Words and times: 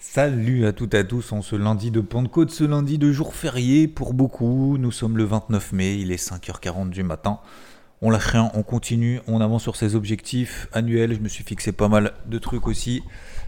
Salut 0.00 0.64
à 0.64 0.72
toutes 0.72 0.94
et 0.94 0.98
à 0.98 1.04
tous 1.04 1.32
en 1.32 1.42
ce 1.42 1.56
lundi 1.56 1.90
de 1.90 2.00
Pentecôte, 2.00 2.50
ce 2.50 2.62
lundi 2.62 2.98
de 2.98 3.10
jour 3.10 3.34
férié 3.34 3.88
pour 3.88 4.14
beaucoup. 4.14 4.78
Nous 4.78 4.92
sommes 4.92 5.18
le 5.18 5.24
29 5.24 5.72
mai, 5.72 5.96
il 5.98 6.12
est 6.12 6.24
5h40 6.24 6.90
du 6.90 7.02
matin. 7.02 7.40
On 8.00 8.10
lâche 8.10 8.26
rien, 8.26 8.52
on 8.54 8.62
continue, 8.62 9.20
on 9.26 9.40
avance 9.40 9.64
sur 9.64 9.74
ses 9.74 9.96
objectifs 9.96 10.68
annuels. 10.72 11.14
Je 11.14 11.18
me 11.18 11.28
suis 11.28 11.42
fixé 11.42 11.72
pas 11.72 11.88
mal 11.88 12.12
de 12.26 12.38
trucs 12.38 12.68
aussi 12.68 13.02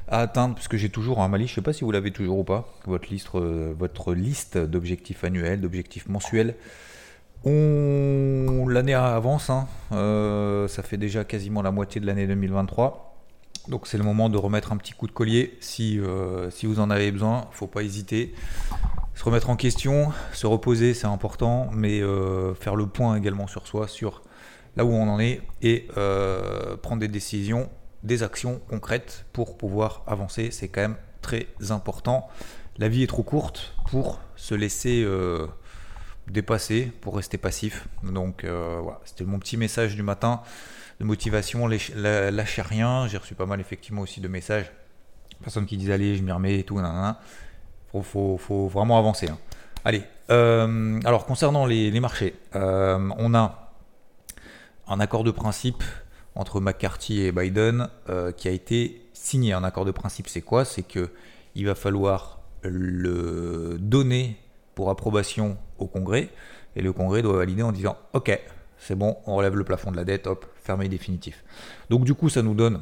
à 0.09 0.23
atteindre 0.23 0.57
puisque 0.57 0.75
j'ai 0.75 0.89
toujours 0.89 1.21
un 1.21 1.29
Mali, 1.29 1.47
je 1.47 1.55
sais 1.55 1.63
pas 1.63 1.73
si 1.73 1.85
vous 1.85 1.93
l'avez 1.93 2.11
toujours 2.11 2.41
ou 2.41 2.45
pas, 2.45 2.69
votre 2.85 3.09
liste, 3.09 3.29
euh, 3.37 3.75
liste 4.17 4.59
d'objectifs 4.59 5.23
annuels, 5.23 5.61
d'objectifs 5.61 6.09
mensuels. 6.09 6.57
On 7.45 8.67
l'année 8.69 8.95
avance, 8.95 9.51
hein. 9.51 9.69
Euh, 9.93 10.67
ça 10.67 10.83
fait 10.83 10.97
déjà 10.97 11.23
quasiment 11.23 11.63
la 11.63 11.71
moitié 11.71 12.01
de 12.01 12.07
l'année 12.07 12.27
2023. 12.27 13.10
Donc 13.71 13.87
c'est 13.87 13.99
le 13.99 14.05
moment 14.05 14.29
de 14.29 14.37
remettre 14.37 14.73
un 14.73 14.77
petit 14.77 14.93
coup 14.93 15.07
de 15.07 15.13
collier 15.13 15.57
si, 15.61 16.01
euh, 16.01 16.51
si 16.51 16.67
vous 16.67 16.81
en 16.81 16.91
avez 16.91 17.13
besoin, 17.13 17.47
faut 17.53 17.69
pas 17.69 17.83
hésiter. 17.85 18.35
Se 19.15 19.23
remettre 19.23 19.49
en 19.49 19.55
question, 19.55 20.11
se 20.33 20.49
reposer 20.49 20.93
c'est 20.93 21.07
important, 21.07 21.71
mais 21.73 22.01
euh, 22.01 22.53
faire 22.55 22.75
le 22.75 22.87
point 22.87 23.17
également 23.17 23.47
sur 23.47 23.69
soi, 23.69 23.87
sur 23.87 24.23
là 24.77 24.85
où 24.85 24.91
on 24.91 25.09
en 25.09 25.21
est, 25.21 25.41
et 25.63 25.87
euh, 25.97 26.77
prendre 26.79 27.01
des 27.01 27.09
décisions, 27.09 27.71
des 28.03 28.25
actions 28.25 28.61
concrètes 28.69 29.25
pour 29.33 29.57
pouvoir 29.57 30.03
avancer, 30.09 30.51
c'est 30.51 30.67
quand 30.67 30.81
même 30.81 30.97
très 31.23 31.47
important. 31.69 32.27
La 32.79 32.89
vie 32.89 33.05
est 33.05 33.09
trop 33.09 33.23
courte 33.23 33.75
pour 33.89 34.21
se 34.35 34.57
laisser 34.57 35.07
dépasser, 36.29 36.93
pour 37.01 37.17
rester 37.17 37.39
passif. 37.39 37.89
Donc 38.03 38.45
voilà, 38.45 39.01
c'était 39.05 39.25
mon 39.25 39.39
petit 39.39 39.57
message 39.57 39.97
du 39.97 40.03
matin 40.03 40.43
de 41.01 41.05
motivation, 41.05 41.67
lâchez 41.67 42.63
rien. 42.63 43.09
J'ai 43.09 43.17
reçu 43.17 43.35
pas 43.35 43.47
mal 43.47 43.61
effectivement 43.61 44.03
aussi 44.03 44.21
de 44.21 44.29
messages. 44.29 44.71
Personnes 45.43 45.67
qui 45.67 45.79
disent 45.79 45.91
allez, 45.91 46.17
je 46.17 46.23
m'y 46.23 46.31
remets 46.31 46.59
et 46.59 46.63
tout. 46.63 46.81
Faut, 48.03 48.69
vraiment 48.69 48.99
avancer. 48.99 49.29
Hein. 49.29 49.39
Allez, 49.85 50.03
euh, 50.31 51.01
alors 51.05 51.25
concernant 51.25 51.65
les, 51.65 51.99
marchés, 52.01 52.35
euh, 52.55 53.09
on 53.17 53.35
a 53.35 53.73
un 54.87 55.01
accord 55.01 55.25
de 55.25 55.31
principe 55.31 55.83
entre 56.35 56.61
McCarthy 56.61 57.23
et 57.23 57.33
Biden 57.33 57.89
euh, 58.11 58.31
qui 58.31 58.49
a 58.49 58.51
été 58.51 59.03
signé. 59.15 59.55
Un 59.55 59.65
accord 59.65 59.87
de 59.87 59.91
principe, 59.91 60.29
c'est 60.29 60.43
quoi? 60.43 60.67
C'est 60.67 60.83
que 60.83 61.11
il 61.55 61.67
va 61.67 61.75
falloir 61.75 62.41
le 62.63 63.79
donner 63.81 64.37
pour 64.75 64.91
approbation 64.91 65.57
au 65.81 65.87
Congrès 65.87 66.31
et 66.77 66.83
le 66.83 66.93
Congrès 66.93 67.23
doit 67.23 67.37
valider 67.37 67.63
en 67.63 67.73
disant 67.73 67.97
OK, 68.13 68.39
c'est 68.79 68.95
bon, 68.95 69.17
on 69.27 69.37
relève 69.37 69.57
le 69.57 69.65
plafond 69.65 69.91
de 69.91 69.97
la 69.97 70.05
dette, 70.05 70.27
hop, 70.27 70.47
fermé 70.57 70.89
définitif. 70.89 71.45
Donc 71.91 72.05
du 72.05 72.15
coup, 72.15 72.29
ça 72.29 72.43
nous 72.43 72.55
donne, 72.55 72.81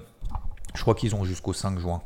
je 0.74 0.80
crois 0.82 0.94
qu'ils 0.94 1.14
ont 1.14 1.24
jusqu'au 1.24 1.52
5 1.52 1.78
juin. 1.78 2.02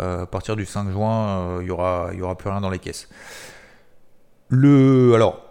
Euh, 0.00 0.22
à 0.22 0.26
partir 0.26 0.56
du 0.56 0.66
5 0.66 0.90
juin, 0.90 1.40
euh, 1.40 1.58
il 1.60 1.64
n'y 1.64 1.70
aura, 1.70 2.10
y 2.12 2.22
aura 2.22 2.36
plus 2.36 2.50
rien 2.50 2.60
dans 2.60 2.70
les 2.70 2.78
caisses. 2.78 3.08
Le, 4.48 5.14
alors, 5.14 5.42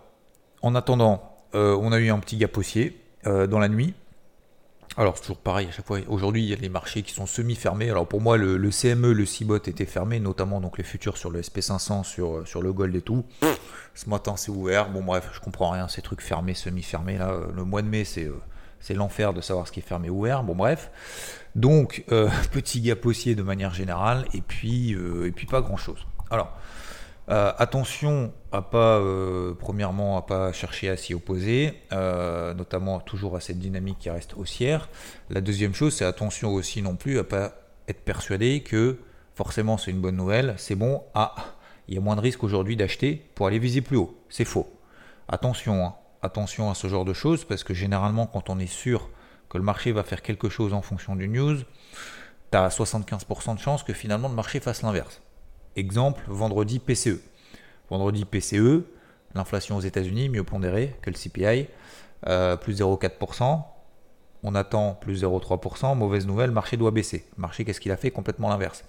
en 0.61 0.75
attendant, 0.75 1.37
euh, 1.55 1.77
on 1.79 1.91
a 1.91 1.99
eu 1.99 2.09
un 2.09 2.19
petit 2.19 2.37
gap 2.37 2.55
haussier 2.57 3.01
dans 3.25 3.59
la 3.59 3.67
nuit. 3.67 3.93
Alors 4.97 5.15
c'est 5.15 5.21
toujours 5.21 5.37
pareil 5.37 5.67
à 5.67 5.71
chaque 5.71 5.85
fois. 5.85 5.99
Aujourd'hui, 6.07 6.43
il 6.43 6.49
y 6.49 6.53
a 6.53 6.57
les 6.57 6.69
marchés 6.69 7.03
qui 7.03 7.13
sont 7.13 7.25
semi-fermés. 7.25 7.89
Alors 7.89 8.07
pour 8.07 8.21
moi, 8.21 8.37
le, 8.37 8.69
CME, 8.69 9.13
le 9.13 9.25
CIBOT 9.25 9.67
était 9.67 9.85
fermé, 9.85 10.19
notamment 10.19 10.59
donc 10.59 10.77
les 10.77 10.83
futurs 10.83 11.17
sur 11.17 11.29
le 11.29 11.41
SP500, 11.41 12.03
sur, 12.03 12.47
sur 12.47 12.61
le 12.61 12.73
Gold 12.73 12.95
et 12.95 13.01
tout. 13.01 13.23
Ce 13.95 14.09
matin, 14.09 14.35
c'est 14.35 14.51
ouvert. 14.51 14.89
Bon 14.89 15.03
bref, 15.03 15.29
je 15.33 15.39
comprends 15.39 15.69
rien. 15.69 15.87
Ces 15.87 16.01
trucs 16.01 16.21
fermés, 16.21 16.53
semi-fermés 16.53 17.17
là. 17.17 17.33
Le 17.55 17.63
mois 17.63 17.81
de 17.81 17.87
mai, 17.87 18.03
c'est 18.03 18.29
c'est 18.79 18.93
l'enfer 18.93 19.33
de 19.33 19.41
savoir 19.41 19.67
ce 19.67 19.71
qui 19.71 19.79
est 19.79 19.83
fermé 19.83 20.09
ou 20.09 20.19
ouvert. 20.19 20.43
Bon 20.43 20.55
bref. 20.55 20.91
Donc 21.55 22.03
euh, 22.11 22.29
petit 22.51 22.81
gap 22.81 23.05
haussier 23.05 23.35
de 23.35 23.43
manière 23.43 23.73
générale 23.73 24.25
et 24.33 24.41
puis 24.41 24.93
euh, 24.93 25.27
et 25.27 25.31
puis 25.31 25.45
pas 25.45 25.61
grand 25.61 25.77
chose. 25.77 26.05
Alors 26.29 26.57
euh, 27.29 27.51
attention 27.57 28.33
à 28.51 28.61
pas 28.61 29.01
premièrement 29.59 30.17
à 30.17 30.23
pas 30.23 30.51
chercher 30.51 30.89
à 30.89 30.97
s'y 30.97 31.13
opposer, 31.13 31.73
notamment 31.91 32.99
toujours 32.99 33.35
à 33.35 33.39
cette 33.39 33.59
dynamique 33.59 33.99
qui 33.99 34.09
reste 34.09 34.33
haussière. 34.35 34.89
La 35.29 35.41
deuxième 35.41 35.73
chose, 35.73 35.95
c'est 35.95 36.05
attention 36.05 36.51
aussi 36.53 36.81
non 36.81 36.95
plus 36.95 37.19
à 37.19 37.23
pas 37.23 37.53
être 37.87 38.01
persuadé 38.01 38.61
que 38.61 38.97
forcément 39.35 39.77
c'est 39.77 39.91
une 39.91 40.01
bonne 40.01 40.15
nouvelle, 40.15 40.55
c'est 40.57 40.75
bon. 40.75 41.03
Ah, 41.13 41.35
il 41.87 41.95
y 41.95 41.97
a 41.97 42.01
moins 42.01 42.15
de 42.15 42.21
risques 42.21 42.43
aujourd'hui 42.43 42.75
d'acheter 42.75 43.29
pour 43.35 43.47
aller 43.47 43.59
viser 43.59 43.81
plus 43.81 43.97
haut. 43.97 44.17
C'est 44.29 44.45
faux. 44.45 44.67
Attention, 45.27 45.85
hein 45.85 45.95
attention 46.21 46.69
à 46.69 46.75
ce 46.75 46.87
genre 46.87 47.05
de 47.05 47.13
choses 47.13 47.45
parce 47.45 47.63
que 47.63 47.73
généralement, 47.73 48.27
quand 48.27 48.49
on 48.49 48.59
est 48.59 48.67
sûr 48.67 49.09
que 49.49 49.57
le 49.57 49.63
marché 49.63 49.91
va 49.91 50.03
faire 50.03 50.21
quelque 50.21 50.49
chose 50.49 50.73
en 50.73 50.81
fonction 50.81 51.15
du 51.15 51.27
news, 51.27 51.57
tu 52.51 52.57
as 52.57 52.69
75% 52.69 53.55
de 53.55 53.59
chances 53.59 53.83
que 53.83 53.93
finalement 53.93 54.29
le 54.29 54.35
marché 54.35 54.59
fasse 54.59 54.81
l'inverse. 54.81 55.21
Exemple, 55.79 56.23
vendredi 56.27 56.77
PCE. 56.77 57.21
Vendredi 57.89 58.25
PCE, 58.25 58.83
l'inflation 59.33 59.77
aux 59.77 59.79
États-Unis 59.79 60.27
mieux 60.27 60.43
pondérée 60.43 60.93
que 61.01 61.09
le 61.09 61.15
CPI, 61.15 61.67
euh, 62.27 62.57
plus 62.57 62.81
0,4%. 62.81 63.63
On 64.43 64.55
attend 64.55 64.95
plus 64.95 65.23
0,3%. 65.23 65.95
Mauvaise 65.95 66.27
nouvelle, 66.27 66.51
marché 66.51 66.75
doit 66.75 66.91
baisser. 66.91 67.25
Marché, 67.37 67.63
qu'est-ce 67.63 67.79
qu'il 67.79 67.93
a 67.93 67.95
fait? 67.95 68.11
Complètement 68.11 68.49
l'inverse. 68.49 68.83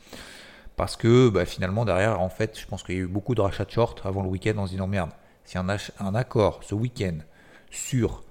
Parce 0.74 0.96
que 0.96 1.28
bah, 1.28 1.44
finalement, 1.44 1.84
derrière, 1.84 2.20
en 2.20 2.28
fait, 2.28 2.58
je 2.58 2.66
pense 2.66 2.82
qu'il 2.82 2.96
y 2.96 2.98
a 2.98 3.02
eu 3.02 3.06
beaucoup 3.06 3.36
de 3.36 3.40
rachats 3.40 3.64
de 3.64 3.70
short 3.70 4.04
avant 4.04 4.24
le 4.24 4.28
week-end 4.28 4.58
en 4.58 4.66
se 4.66 4.72
disant 4.72 4.88
merde, 4.88 5.10
si 5.44 5.58
un 5.58 5.68
accord 6.16 6.58
ce 6.64 6.74
week-end 6.74 7.18
sur 7.70 8.24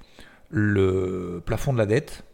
le 0.49 1.41
plafond 1.45 1.71
de 1.71 1.77
la 1.77 1.85
dette, 1.85 2.25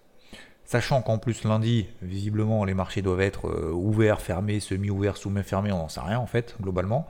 sachant 0.66 1.02
qu'en 1.02 1.18
plus 1.18 1.44
lundi, 1.44 1.88
visiblement, 2.02 2.66
les 2.66 2.74
marchés 2.74 3.02
doivent 3.02 3.22
être 3.22 3.48
euh, 3.48 3.72
ouverts, 3.72 4.22
fermés, 4.22 4.60
semi-ouverts, 4.60 5.18
sous-fermés, 5.18 5.72
on 5.72 5.78
n'en 5.78 5.90
sait 5.90 6.02
rien 6.02 6.20
en 6.20 6.26
fait, 6.26 6.56
globalement. 6.62 7.08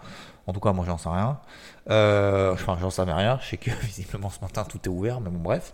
En 0.48 0.54
tout 0.54 0.60
cas, 0.60 0.74
moi, 0.74 0.86
j'en 0.86 0.98
sais 0.98 1.10
rien. 1.10 1.40
Euh, 1.90 2.54
enfin, 2.54 2.78
j'en 2.80 2.92
savais 2.92 3.14
rien. 3.14 3.40
Je 3.42 3.48
sais 3.48 3.58
que 3.58 3.72
visiblement 3.84 4.30
ce 4.30 4.40
matin 4.42 4.64
tout 4.64 4.80
est 4.84 4.90
ouvert, 4.90 5.22
mais 5.22 5.30
bon, 5.30 5.40
bref. 5.40 5.74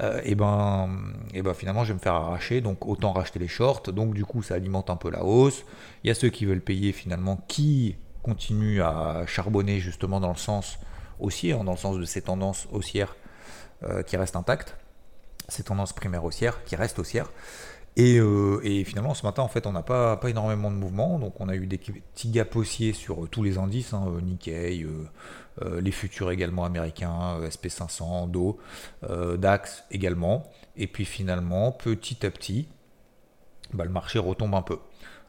Euh, 0.00 0.20
et 0.24 0.34
ben, 0.34 0.88
et 1.34 1.42
ben, 1.42 1.54
finalement, 1.54 1.84
je 1.84 1.88
vais 1.88 1.94
me 1.94 2.00
faire 2.00 2.14
arracher. 2.14 2.60
Donc, 2.60 2.86
autant 2.86 3.12
racheter 3.12 3.38
les 3.38 3.48
shorts. 3.48 3.82
Donc, 3.92 4.14
du 4.14 4.24
coup, 4.24 4.42
ça 4.42 4.54
alimente 4.54 4.90
un 4.90 4.96
peu 4.96 5.10
la 5.10 5.22
hausse. 5.22 5.64
Il 6.02 6.08
y 6.08 6.10
a 6.10 6.14
ceux 6.14 6.30
qui 6.30 6.46
veulent 6.46 6.62
payer 6.62 6.92
finalement, 6.92 7.36
qui 7.46 7.96
continuent 8.22 8.82
à 8.82 9.24
charbonner 9.26 9.78
justement 9.78 10.18
dans 10.18 10.30
le 10.30 10.36
sens 10.36 10.78
haussier, 11.20 11.52
hein, 11.52 11.62
dans 11.62 11.72
le 11.72 11.78
sens 11.78 11.98
de 11.98 12.04
ces 12.04 12.22
tendances 12.22 12.66
haussières 12.72 13.16
qui 14.06 14.16
restent 14.16 14.36
intactes, 14.36 14.76
ces 15.52 15.64
tendances 15.64 15.92
primaires 15.92 16.24
haussières 16.24 16.64
qui 16.64 16.76
restent 16.76 16.98
haussières. 16.98 17.30
Et, 17.96 18.18
euh, 18.18 18.60
et, 18.64 18.84
finalement, 18.84 19.12
ce 19.12 19.24
matin, 19.24 19.42
en 19.42 19.48
fait, 19.48 19.66
on 19.66 19.72
n'a 19.72 19.82
pas, 19.82 20.18
énormément 20.26 20.70
de 20.70 20.76
mouvements. 20.76 21.18
Donc, 21.18 21.40
on 21.40 21.48
a 21.48 21.54
eu 21.54 21.66
des 21.66 21.76
petits 21.76 22.30
gaps 22.30 22.56
haussiers 22.56 22.94
sur 22.94 23.28
tous 23.28 23.42
les 23.42 23.58
indices, 23.58 23.92
hein, 23.92 24.06
Nikkei, 24.22 24.86
euh, 25.60 25.80
les 25.80 25.92
futurs 25.92 26.30
également 26.30 26.64
américains, 26.64 27.38
SP500, 27.42 28.30
DO, 28.30 28.58
DAX 29.36 29.84
également. 29.90 30.50
Et 30.76 30.86
puis 30.86 31.04
finalement, 31.04 31.70
petit 31.70 32.24
à 32.24 32.30
petit, 32.30 32.66
bah, 33.74 33.84
le 33.84 33.90
marché 33.90 34.18
retombe 34.18 34.54
un 34.54 34.62
peu. 34.62 34.78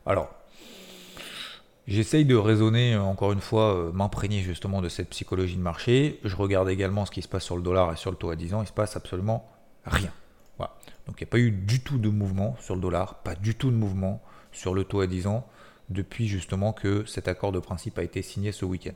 Alors, 0.06 0.30
J'essaye 1.86 2.24
de 2.24 2.36
raisonner, 2.36 2.94
euh, 2.94 3.02
encore 3.02 3.34
une 3.34 3.42
fois, 3.42 3.76
euh, 3.76 3.92
m'imprégner 3.92 4.40
justement 4.40 4.82
de 4.82 4.88
cette 4.88 5.10
psychologie 5.10 5.58
de 5.58 5.62
marché. 5.62 6.20
Je 6.24 6.36
regarde 6.36 6.70
également 6.70 7.06
ce 7.06 7.12
qui 7.12 7.22
se 7.22 7.28
passe 7.28 7.44
sur 7.44 7.58
le 7.58 7.62
dollar 7.62 7.92
et 7.92 7.98
sur 7.98 8.10
le 8.10 8.16
taux 8.16 8.30
à 8.30 8.38
10 8.38 8.54
ans. 8.54 8.62
Il 8.62 8.68
se 8.68 8.72
passe 8.72 8.96
absolument 8.96 9.46
rien. 9.86 10.12
Donc 11.06 11.20
il 11.20 11.24
n'y 11.24 11.30
a 11.30 11.32
pas 11.32 11.40
eu 11.40 11.52
du 11.52 11.82
tout 11.82 11.98
de 11.98 12.10
mouvement 12.10 12.56
sur 12.60 12.76
le 12.76 12.82
dollar, 12.82 13.16
pas 13.16 13.36
du 13.36 13.56
tout 13.56 13.72
de 13.72 13.76
mouvement 13.76 14.22
sur 14.52 14.74
le 14.74 14.84
taux 14.84 15.02
à 15.02 15.08
10 15.08 15.28
ans 15.28 15.46
depuis 15.90 16.28
justement 16.28 16.74
que 16.74 17.06
cet 17.06 17.28
accord 17.28 17.52
de 17.52 17.60
principe 17.60 17.98
a 17.98 18.04
été 18.04 18.22
signé 18.22 18.52
ce 18.52 18.66
week-end. 18.66 18.94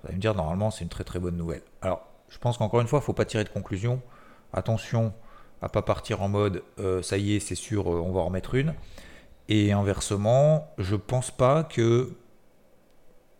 Vous 0.00 0.08
allez 0.08 0.16
me 0.16 0.20
dire, 0.20 0.34
normalement, 0.34 0.70
c'est 0.70 0.82
une 0.82 0.90
très 0.90 1.04
très 1.04 1.18
bonne 1.18 1.36
nouvelle. 1.36 1.62
Alors, 1.82 2.06
je 2.28 2.38
pense 2.38 2.58
qu'encore 2.58 2.80
une 2.80 2.86
fois, 2.86 2.98
il 2.98 3.02
ne 3.02 3.04
faut 3.04 3.12
pas 3.12 3.24
tirer 3.24 3.44
de 3.44 3.48
conclusion. 3.48 4.00
Attention 4.52 5.12
à 5.62 5.68
pas 5.68 5.82
partir 5.82 6.22
en 6.22 6.28
mode, 6.28 6.62
euh, 6.78 7.02
ça 7.02 7.18
y 7.18 7.34
est, 7.34 7.40
c'est 7.40 7.54
sûr, 7.54 7.86
on 7.86 8.12
va 8.12 8.20
en 8.20 8.26
remettre 8.26 8.54
une. 8.54 8.74
Et 9.48 9.72
inversement, 9.72 10.72
je 10.78 10.96
pense 10.96 11.30
pas 11.30 11.64
que. 11.64 12.16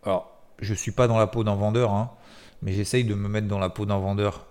Alors, 0.03 0.31
je 0.59 0.73
suis 0.73 0.91
pas 0.91 1.07
dans 1.07 1.17
la 1.17 1.27
peau 1.27 1.43
d'un 1.43 1.55
vendeur, 1.55 1.91
hein, 1.91 2.11
mais 2.61 2.73
j'essaye 2.73 3.03
de 3.03 3.13
me 3.13 3.27
mettre 3.27 3.47
dans 3.47 3.59
la 3.59 3.69
peau 3.69 3.85
d'un 3.85 3.97
vendeur 3.97 4.45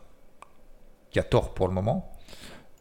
qui 1.11 1.19
a 1.19 1.23
tort 1.23 1.55
pour 1.55 1.69
le 1.69 1.75
moment. 1.75 2.16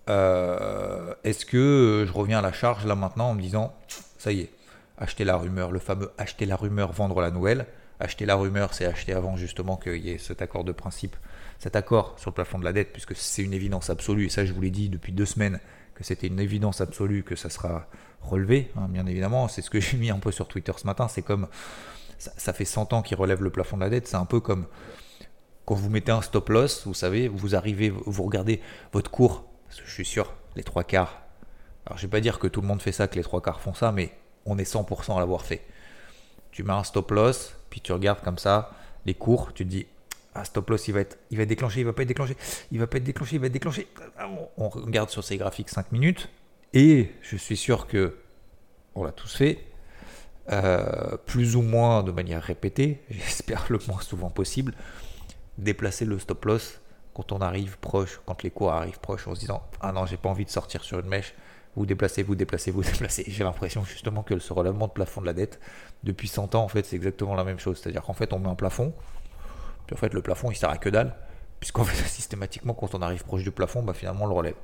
Euh, 0.09 1.13
est-ce 1.23 1.45
que 1.45 2.05
je 2.07 2.11
reviens 2.13 2.39
à 2.39 2.41
la 2.41 2.53
charge 2.53 2.85
là 2.85 2.95
maintenant 2.95 3.29
en 3.29 3.35
me 3.35 3.41
disant, 3.41 3.73
ça 4.17 4.31
y 4.31 4.41
est, 4.41 4.49
acheter 4.97 5.23
la 5.23 5.37
rumeur, 5.37 5.71
le 5.71 5.79
fameux 5.79 6.11
acheter 6.17 6.45
la 6.45 6.55
rumeur, 6.55 6.91
vendre 6.91 7.21
la 7.21 7.31
nouvelle. 7.31 7.65
Acheter 7.99 8.25
la 8.25 8.35
rumeur, 8.35 8.73
c'est 8.73 8.85
acheter 8.85 9.13
avant 9.13 9.37
justement 9.37 9.77
qu'il 9.77 10.05
y 10.05 10.09
ait 10.09 10.17
cet 10.17 10.41
accord 10.41 10.65
de 10.65 10.73
principe, 10.73 11.15
cet 11.59 11.77
accord 11.77 12.15
sur 12.17 12.31
le 12.31 12.33
plafond 12.33 12.59
de 12.59 12.65
la 12.65 12.73
dette, 12.73 12.91
puisque 12.91 13.15
c'est 13.15 13.41
une 13.41 13.53
évidence 13.53 13.89
absolue, 13.89 14.25
et 14.25 14.29
ça 14.29 14.45
je 14.45 14.51
vous 14.51 14.59
l'ai 14.59 14.69
dit 14.69 14.89
depuis 14.89 15.13
deux 15.13 15.25
semaines, 15.25 15.61
que 15.93 16.03
c'était 16.03 16.27
une 16.27 16.41
évidence 16.41 16.81
absolue 16.81 17.23
que 17.23 17.37
ça 17.37 17.49
sera 17.49 17.87
relevé, 18.21 18.69
hein, 18.75 18.87
bien 18.89 19.05
évidemment. 19.05 19.47
C'est 19.47 19.61
ce 19.61 19.69
que 19.69 19.79
j'ai 19.81 19.97
mis 19.97 20.11
un 20.11 20.19
peu 20.19 20.31
sur 20.31 20.47
Twitter 20.47 20.73
ce 20.75 20.85
matin. 20.85 21.07
C'est 21.07 21.21
comme 21.21 21.47
ça, 22.17 22.53
fait 22.53 22.65
100 22.65 22.93
ans 22.93 23.01
qu'il 23.01 23.17
relève 23.17 23.41
le 23.41 23.49
plafond 23.49 23.77
de 23.77 23.81
la 23.81 23.89
dette. 23.89 24.07
C'est 24.07 24.17
un 24.17 24.25
peu 24.25 24.39
comme 24.39 24.65
quand 25.65 25.75
vous 25.75 25.89
mettez 25.89 26.11
un 26.11 26.21
stop 26.21 26.49
loss, 26.49 26.85
vous 26.85 26.93
savez, 26.93 27.27
vous 27.27 27.55
arrivez, 27.55 27.89
vous 27.89 28.23
regardez 28.23 28.61
votre 28.93 29.09
cours. 29.09 29.45
Je 29.83 29.91
suis 29.91 30.05
sûr, 30.05 30.33
les 30.55 30.63
trois 30.63 30.83
quarts. 30.83 31.21
Alors 31.85 31.97
je 31.97 32.03
vais 32.03 32.11
pas 32.11 32.21
dire 32.21 32.39
que 32.39 32.47
tout 32.47 32.61
le 32.61 32.67
monde 32.67 32.81
fait 32.81 32.91
ça, 32.91 33.07
que 33.07 33.15
les 33.15 33.23
trois 33.23 33.41
quarts 33.41 33.61
font 33.61 33.73
ça, 33.73 33.91
mais 33.91 34.11
on 34.45 34.57
est 34.57 34.71
100% 34.71 35.15
à 35.15 35.19
l'avoir 35.19 35.43
fait. 35.43 35.61
tu 36.51 36.63
mets 36.63 36.73
un 36.73 36.83
stop 36.83 37.11
loss, 37.11 37.55
puis 37.69 37.81
tu 37.81 37.91
regardes 37.91 38.21
comme 38.21 38.37
ça 38.37 38.71
les 39.05 39.13
cours, 39.13 39.53
tu 39.53 39.65
te 39.65 39.69
dis 39.69 39.85
ah, 40.33 40.43
stop 40.43 40.69
loss, 40.69 40.87
il 40.87 40.93
va 40.93 40.99
être, 41.01 41.17
il 41.31 41.37
va 41.37 41.45
déclenché, 41.45 41.79
il 41.79 41.85
va 41.85 41.93
pas 41.93 42.01
être 42.01 42.07
déclenché, 42.09 42.35
il 42.71 42.79
va 42.79 42.87
pas 42.87 42.97
être 42.97 43.03
déclenché, 43.03 43.35
il 43.35 43.39
va 43.39 43.47
être 43.47 43.53
déclenché. 43.53 43.87
On 44.57 44.67
regarde 44.67 45.09
sur 45.09 45.23
ces 45.23 45.37
graphiques 45.37 45.69
5 45.69 45.91
minutes, 45.91 46.29
et 46.73 47.11
je 47.21 47.37
suis 47.37 47.55
sûr 47.55 47.87
que 47.87 48.17
on 48.95 49.03
l'a 49.03 49.11
tous 49.11 49.33
fait, 49.33 49.65
euh, 50.51 51.17
plus 51.25 51.55
ou 51.55 51.61
moins 51.61 52.03
de 52.03 52.11
manière 52.11 52.41
répétée, 52.43 53.01
j'espère 53.09 53.65
le 53.69 53.79
moins 53.87 54.01
souvent 54.01 54.29
possible, 54.29 54.73
déplacer 55.57 56.05
le 56.05 56.19
stop 56.19 56.43
loss 56.45 56.81
quand 57.15 57.31
on 57.31 57.39
arrive 57.39 57.77
proche, 57.79 58.21
quand 58.25 58.43
les 58.43 58.51
cours 58.51 58.71
arrivent 58.73 58.99
proches, 58.99 59.27
en 59.27 59.33
se 59.35 59.39
disant 59.39 59.63
ah 59.81 59.91
non 59.91 60.05
j'ai 60.05 60.17
pas 60.17 60.29
envie 60.29 60.45
de 60.45 60.49
sortir 60.49 60.83
sur 60.83 60.99
une 60.99 61.07
mèche, 61.07 61.33
vous 61.75 61.85
déplacez, 61.85 62.23
vous 62.23 62.35
déplacez, 62.35 62.71
vous 62.71 62.83
déplacez. 62.91 63.23
J'ai 63.27 63.43
l'impression 63.43 63.83
justement 63.83 64.21
que 64.21 64.37
ce 64.37 64.53
relèvement 64.53 64.87
de 64.87 64.91
plafond 64.91 65.21
de 65.21 65.25
la 65.25 65.33
dette 65.33 65.59
depuis 66.03 66.27
100 66.27 66.53
ans 66.55 66.63
en 66.63 66.67
fait 66.67 66.85
c'est 66.85 66.95
exactement 66.95 67.35
la 67.35 67.43
même 67.43 67.59
chose, 67.59 67.79
c'est-à-dire 67.81 68.03
qu'en 68.03 68.13
fait 68.13 68.33
on 68.33 68.39
met 68.39 68.49
un 68.49 68.55
plafond, 68.55 68.93
puis 69.87 69.95
en 69.95 69.99
fait 69.99 70.13
le 70.13 70.21
plafond 70.21 70.51
il 70.51 70.55
sert 70.55 70.69
à 70.69 70.77
que 70.77 70.89
dalle, 70.89 71.15
puisqu'en 71.59 71.83
fait 71.85 72.07
systématiquement 72.07 72.73
quand 72.73 72.93
on 72.93 73.01
arrive 73.01 73.23
proche 73.23 73.43
du 73.43 73.51
plafond, 73.51 73.81
bah, 73.81 73.93
finalement 73.93 74.25
on 74.25 74.27
le 74.27 74.33
relève. 74.33 74.55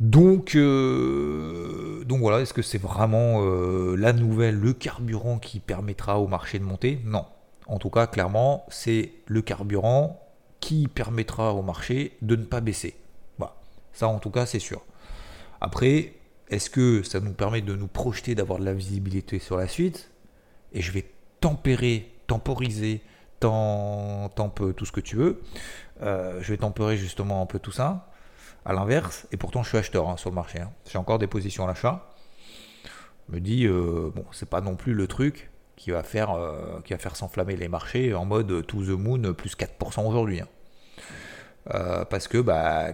Donc, 0.00 0.56
euh, 0.56 2.02
donc 2.04 2.18
voilà, 2.18 2.40
est-ce 2.40 2.52
que 2.52 2.62
c'est 2.62 2.82
vraiment 2.82 3.42
euh, 3.42 3.94
la 3.94 4.12
nouvelle, 4.12 4.58
le 4.58 4.72
carburant 4.72 5.38
qui 5.38 5.60
permettra 5.60 6.18
au 6.18 6.26
marché 6.26 6.58
de 6.58 6.64
monter? 6.64 7.00
Non. 7.04 7.24
En 7.68 7.78
tout 7.78 7.90
cas, 7.90 8.08
clairement, 8.08 8.66
c'est 8.68 9.12
le 9.26 9.42
carburant 9.42 10.20
qui 10.62 10.86
permettra 10.86 11.52
au 11.52 11.60
marché 11.60 12.16
de 12.22 12.36
ne 12.36 12.44
pas 12.44 12.62
baisser. 12.62 12.94
Voilà. 13.36 13.54
Ça, 13.92 14.08
en 14.08 14.18
tout 14.18 14.30
cas, 14.30 14.46
c'est 14.46 14.60
sûr. 14.60 14.80
Après, 15.60 16.14
est-ce 16.48 16.70
que 16.70 17.02
ça 17.02 17.20
nous 17.20 17.32
permet 17.32 17.60
de 17.60 17.74
nous 17.74 17.88
projeter, 17.88 18.34
d'avoir 18.34 18.60
de 18.60 18.64
la 18.64 18.72
visibilité 18.72 19.38
sur 19.40 19.56
la 19.58 19.68
suite? 19.68 20.10
Et 20.72 20.80
je 20.80 20.92
vais 20.92 21.04
tempérer, 21.40 22.10
temporiser, 22.28 23.02
peu 24.54 24.72
tout 24.72 24.84
ce 24.84 24.92
que 24.92 25.00
tu 25.00 25.16
veux. 25.16 25.42
Euh, 26.02 26.40
je 26.40 26.52
vais 26.52 26.58
tempérer 26.58 26.96
justement 26.96 27.42
un 27.42 27.46
peu 27.46 27.58
tout 27.58 27.72
ça 27.72 28.08
à 28.64 28.72
l'inverse, 28.72 29.26
et 29.32 29.36
pourtant 29.36 29.64
je 29.64 29.70
suis 29.70 29.78
acheteur 29.78 30.08
hein, 30.08 30.16
sur 30.16 30.30
le 30.30 30.36
marché. 30.36 30.60
Hein. 30.60 30.70
J'ai 30.88 30.98
encore 30.98 31.18
des 31.18 31.26
positions 31.26 31.64
à 31.64 31.66
l'achat. 31.66 32.08
Me 33.28 33.40
dit, 33.40 33.66
euh, 33.66 34.12
bon, 34.14 34.24
c'est 34.30 34.48
pas 34.48 34.60
non 34.60 34.76
plus 34.76 34.94
le 34.94 35.08
truc 35.08 35.50
qui 35.76 35.90
va 35.90 36.02
faire, 36.02 36.30
euh, 36.32 36.80
qui 36.84 36.92
va 36.92 36.98
faire 36.98 37.16
s'enflammer 37.16 37.56
les 37.56 37.68
marchés 37.68 38.14
en 38.14 38.24
mode 38.24 38.66
to 38.66 38.82
the 38.82 38.90
moon 38.90 39.34
plus 39.34 39.56
4% 39.56 40.06
aujourd'hui. 40.06 40.40
Hein. 40.40 40.48
Euh, 41.74 42.04
parce 42.04 42.28
que, 42.28 42.38
bah, 42.38 42.92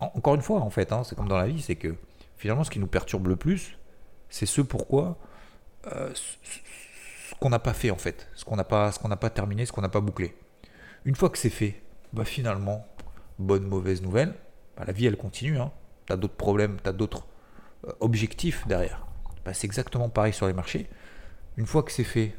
encore 0.00 0.34
une 0.34 0.42
fois, 0.42 0.60
en 0.60 0.70
fait, 0.70 0.92
c'est 1.04 1.14
comme 1.14 1.28
dans 1.28 1.38
la 1.38 1.46
vie, 1.46 1.60
c'est 1.60 1.76
que 1.76 1.94
finalement, 2.36 2.64
ce 2.64 2.70
qui 2.70 2.78
nous 2.78 2.86
perturbe 2.86 3.28
le 3.28 3.36
plus, 3.36 3.78
c'est 4.28 4.46
ce 4.46 4.60
pourquoi, 4.60 5.16
ce 5.84 7.34
qu'on 7.40 7.50
n'a 7.50 7.58
pas 7.58 7.72
fait 7.72 7.90
en 7.90 7.96
fait, 7.96 8.28
ce 8.34 8.44
qu'on 8.44 8.56
n'a 8.56 8.64
pas, 8.64 8.92
ce 8.92 8.98
pas 9.00 9.30
terminé, 9.30 9.64
ce 9.66 9.72
qu'on 9.72 9.80
n'a 9.80 9.88
pas 9.88 10.00
bouclé. 10.00 10.36
Une 11.04 11.14
fois 11.14 11.30
que 11.30 11.38
c'est 11.38 11.50
fait, 11.50 11.80
bah 12.12 12.24
finalement, 12.24 12.86
bonne 13.38 13.64
mauvaise 13.64 14.02
nouvelle, 14.02 14.34
bah, 14.76 14.84
la 14.86 14.92
vie 14.92 15.06
elle 15.06 15.16
continue. 15.16 15.58
Hein. 15.58 15.70
Tu 16.06 16.12
as 16.12 16.16
d'autres 16.16 16.36
problèmes, 16.36 16.78
tu 16.82 16.88
as 16.88 16.92
d'autres 16.92 17.26
euh, 17.86 17.92
objectifs 18.00 18.66
derrière. 18.66 19.06
Bah, 19.44 19.54
c'est 19.54 19.66
exactement 19.66 20.08
pareil 20.08 20.32
sur 20.32 20.46
les 20.46 20.52
marchés. 20.52 20.88
Une 21.58 21.66
fois 21.66 21.82
que 21.82 21.90
c'est 21.90 22.04
fait, 22.04 22.34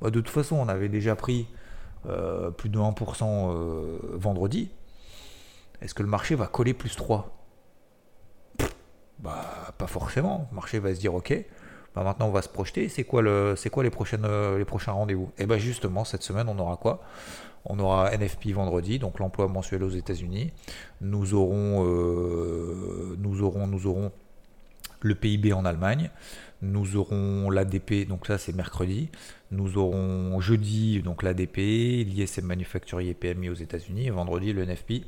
bah, 0.00 0.10
de 0.10 0.20
toute 0.20 0.30
façon 0.30 0.54
on 0.56 0.68
avait 0.68 0.88
déjà 0.88 1.16
pris 1.16 1.48
euh, 2.06 2.52
plus 2.52 2.68
de 2.68 2.78
1% 2.78 3.24
euh, 3.24 3.98
vendredi. 4.14 4.70
Est-ce 5.82 5.94
que 5.94 6.02
le 6.04 6.08
marché 6.08 6.36
va 6.36 6.46
coller 6.46 6.72
plus 6.72 6.94
3 6.94 7.44
Bah 9.18 9.74
pas 9.76 9.88
forcément. 9.88 10.46
Le 10.52 10.54
marché 10.54 10.78
va 10.78 10.94
se 10.94 11.00
dire 11.00 11.12
ok, 11.12 11.44
bah, 11.96 12.04
maintenant 12.04 12.28
on 12.28 12.30
va 12.30 12.40
se 12.40 12.48
projeter. 12.48 12.88
C'est 12.88 13.02
quoi, 13.02 13.24
quoi 13.72 13.82
les, 13.82 13.90
prochains 13.90 14.92
rendez-vous? 14.92 15.32
Et 15.38 15.42
eh 15.42 15.46
bien 15.46 15.58
justement 15.58 16.04
cette 16.04 16.22
semaine 16.22 16.48
on 16.48 16.58
aura 16.60 16.76
quoi? 16.76 17.02
On 17.64 17.80
aura 17.80 18.16
NFP 18.16 18.52
vendredi, 18.52 19.00
donc 19.00 19.18
l'emploi 19.18 19.48
mensuel 19.48 19.82
aux 19.82 19.90
États-Unis. 19.90 20.52
Euh, 21.02 21.04
nous 21.04 21.34
aurons, 21.34 21.84
nous 23.66 23.86
aurons 23.86 24.12
le 25.00 25.14
PIB 25.16 25.52
en 25.52 25.64
Allemagne. 25.64 26.10
Nous 26.62 26.96
aurons 26.96 27.50
l'ADP, 27.50 28.06
donc 28.06 28.26
ça 28.26 28.38
c'est 28.38 28.54
mercredi. 28.54 29.10
Nous 29.50 29.78
aurons 29.78 30.40
jeudi 30.40 31.02
donc 31.02 31.24
l'ADP, 31.24 31.56
l'ISM 32.06 32.46
manufacturier 32.46 33.14
PMI 33.14 33.50
aux 33.50 33.54
États-Unis, 33.54 34.06
et 34.06 34.10
vendredi 34.10 34.52
le 34.52 34.64
NFP. 34.64 35.04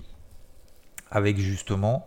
Avec 1.10 1.38
justement, 1.38 2.06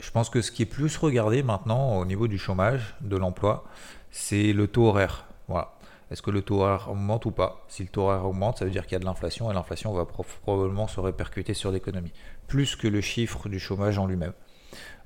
je 0.00 0.10
pense 0.10 0.30
que 0.30 0.42
ce 0.42 0.50
qui 0.50 0.62
est 0.62 0.66
plus 0.66 0.96
regardé 0.96 1.44
maintenant 1.44 1.96
au 1.96 2.04
niveau 2.04 2.26
du 2.26 2.38
chômage, 2.38 2.96
de 3.00 3.16
l'emploi, 3.16 3.64
c'est 4.10 4.52
le 4.52 4.66
taux 4.66 4.88
horaire. 4.88 5.26
Voilà. 5.46 5.72
Est-ce 6.10 6.22
que 6.22 6.30
le 6.30 6.42
taux 6.42 6.62
horaire 6.62 6.88
augmente 6.90 7.24
ou 7.24 7.30
pas? 7.30 7.64
Si 7.68 7.82
le 7.82 7.88
taux 7.88 8.02
horaire 8.02 8.26
augmente, 8.26 8.58
ça 8.58 8.64
veut 8.64 8.70
dire 8.70 8.84
qu'il 8.84 8.92
y 8.92 8.96
a 8.96 9.00
de 9.00 9.04
l'inflation 9.04 9.50
et 9.50 9.54
l'inflation 9.54 9.92
va 9.92 10.06
probablement 10.06 10.86
se 10.88 11.00
répercuter 11.00 11.54
sur 11.54 11.70
l'économie, 11.70 12.12
plus 12.46 12.76
que 12.76 12.88
le 12.88 13.00
chiffre 13.00 13.48
du 13.48 13.58
chômage 13.58 13.98
en 13.98 14.06
lui-même. 14.06 14.32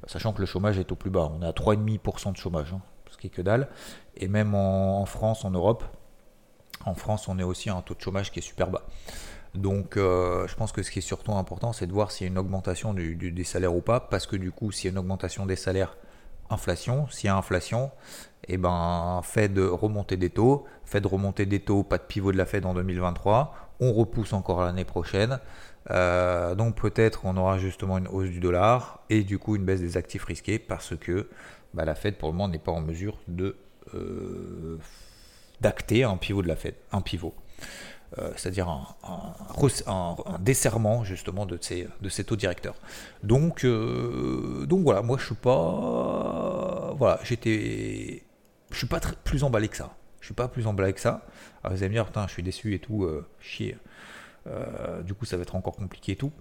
Sachant 0.07 0.33
que 0.33 0.41
le 0.41 0.47
chômage 0.47 0.79
est 0.79 0.93
au 0.93 0.97
plus 0.97 1.11
bas, 1.11 1.31
on 1.35 1.43
est 1.43 1.47
à 1.47 1.53
3,5% 1.53 2.33
de 2.33 2.37
chômage, 2.37 2.73
hein, 2.73 2.81
que 3.29 3.43
dalle. 3.43 3.69
Et 4.17 4.29
même 4.29 4.55
en, 4.55 5.05
France, 5.05 5.45
en 5.45 5.51
Europe, 5.51 5.85
en 6.87 6.95
France, 6.95 7.29
on 7.29 7.39
est 7.39 7.43
aussi 7.43 7.69
à 7.69 7.77
un 7.77 7.83
taux 7.83 7.95
de 7.95 8.01
chômage 8.01 8.33
qui 8.33 8.39
est 8.39 8.43
super 8.43 8.71
bas. 8.71 8.83
Donc 9.55 9.97
euh, 9.97 10.47
je 10.47 10.55
pense 10.55 10.73
que 10.73 10.83
ce 10.83 10.91
qui 10.91 11.01
est 11.01 11.03
surtout 11.03 11.33
important, 11.33 11.73
c'est 11.73 11.87
de 11.87 11.93
voir 11.93 12.13
s'il 12.13 12.27
y 12.27 12.31
a 12.31 12.33
une 12.33 12.39
augmentation 12.39 12.95
des 12.95 13.45
salaires 13.45 13.75
ou 13.75 13.81
pas, 13.81 14.01
parce 14.01 14.27
que 14.27 14.37
du 14.37 14.53
coup, 14.53 14.71
s'il 14.71 14.87
y 14.87 14.89
a 14.89 14.93
une 14.93 14.99
augmentation 14.99 15.45
des 15.45 15.57
salaires, 15.57 15.97
inflation, 16.51 17.09
s'il 17.09 17.27
y 17.27 17.31
a 17.31 17.37
inflation, 17.37 17.91
et 18.49 18.55
eh 18.55 18.57
ben, 18.57 19.21
Fed 19.23 19.59
remonter 19.59 20.17
des 20.17 20.31
taux, 20.31 20.65
Fed 20.85 21.07
remonter 21.07 21.47
des 21.47 21.61
taux, 21.61 21.83
pas 21.83 21.99
de 21.99 22.03
pivot 22.03 22.33
de 22.33 22.37
la 22.37 22.47
Fed 22.47 22.65
en 22.65 22.75
2023, 22.75 23.55
on 23.81 23.93
repousse 23.93 24.33
encore 24.33 24.63
l'année 24.63 24.85
prochaine. 24.85 25.39
Euh, 25.89 26.55
donc 26.55 26.77
peut-être 26.77 27.25
on 27.25 27.37
aura 27.37 27.59
justement 27.59 27.97
une 27.97 28.09
hausse 28.09 28.29
du 28.29 28.39
dollar 28.39 29.01
et 29.09 29.23
du 29.23 29.39
coup 29.39 29.57
une 29.57 29.65
baisse 29.65 29.81
des 29.81 29.97
actifs 29.97 30.25
risqués 30.25 30.59
parce 30.59 30.95
que 30.95 31.29
bah, 31.73 31.85
la 31.85 31.95
Fed 31.95 32.17
pour 32.17 32.29
le 32.29 32.35
moment 32.35 32.49
n'est 32.49 32.59
pas 32.59 32.73
en 32.73 32.83
mesure 32.83 33.19
de 33.29 33.57
euh, 33.95 34.79
d'acter 35.61 36.05
un 36.05 36.17
pivot 36.17 36.43
de 36.43 36.49
la 36.49 36.57
Fed, 36.57 36.75
un 36.93 37.01
pivot. 37.01 37.35
Euh, 38.19 38.33
c'est-à-dire 38.37 38.69
un, 38.69 40.39
desserrement 40.41 41.05
justement 41.05 41.47
de 41.47 41.57
ces, 41.61 41.87
de 42.01 42.09
ces 42.09 42.25
taux 42.25 42.37
directeurs. 42.37 42.75
Donc, 43.23 43.65
donc 43.65 44.83
voilà, 44.83 45.03
moi 45.03 45.17
je 45.19 45.27
suis 45.27 45.35
pas. 45.35 46.93
Voilà, 46.97 47.21
j'étais 47.23 48.25
je 48.71 48.79
suis 48.79 48.87
pas 48.87 49.01
plus 49.25 49.45
emballé 49.45 49.69
que 49.69 49.77
ça. 49.77 49.95
Je 50.21 50.27
suis 50.27 50.35
pas 50.35 50.49
plus 50.49 50.67
emballé 50.67 50.93
que 50.93 51.01
ça. 51.01 51.25
Alors 51.63 51.77
vous 51.77 51.83
allez 51.83 51.89
me 51.89 51.95
dire, 51.95 52.27
je 52.27 52.33
suis 52.33 52.43
déçu 52.43 52.75
et 52.75 52.81
tout, 52.81 53.09
chier. 53.41 53.77
Euh, 54.47 55.03
du 55.03 55.15
coup, 55.15 55.25
ça 55.25 55.37
va 55.37 55.43
être 55.43 55.55
encore 55.55 55.77
compliqué 55.77 56.13
et 56.13 56.17
tout. 56.17 56.33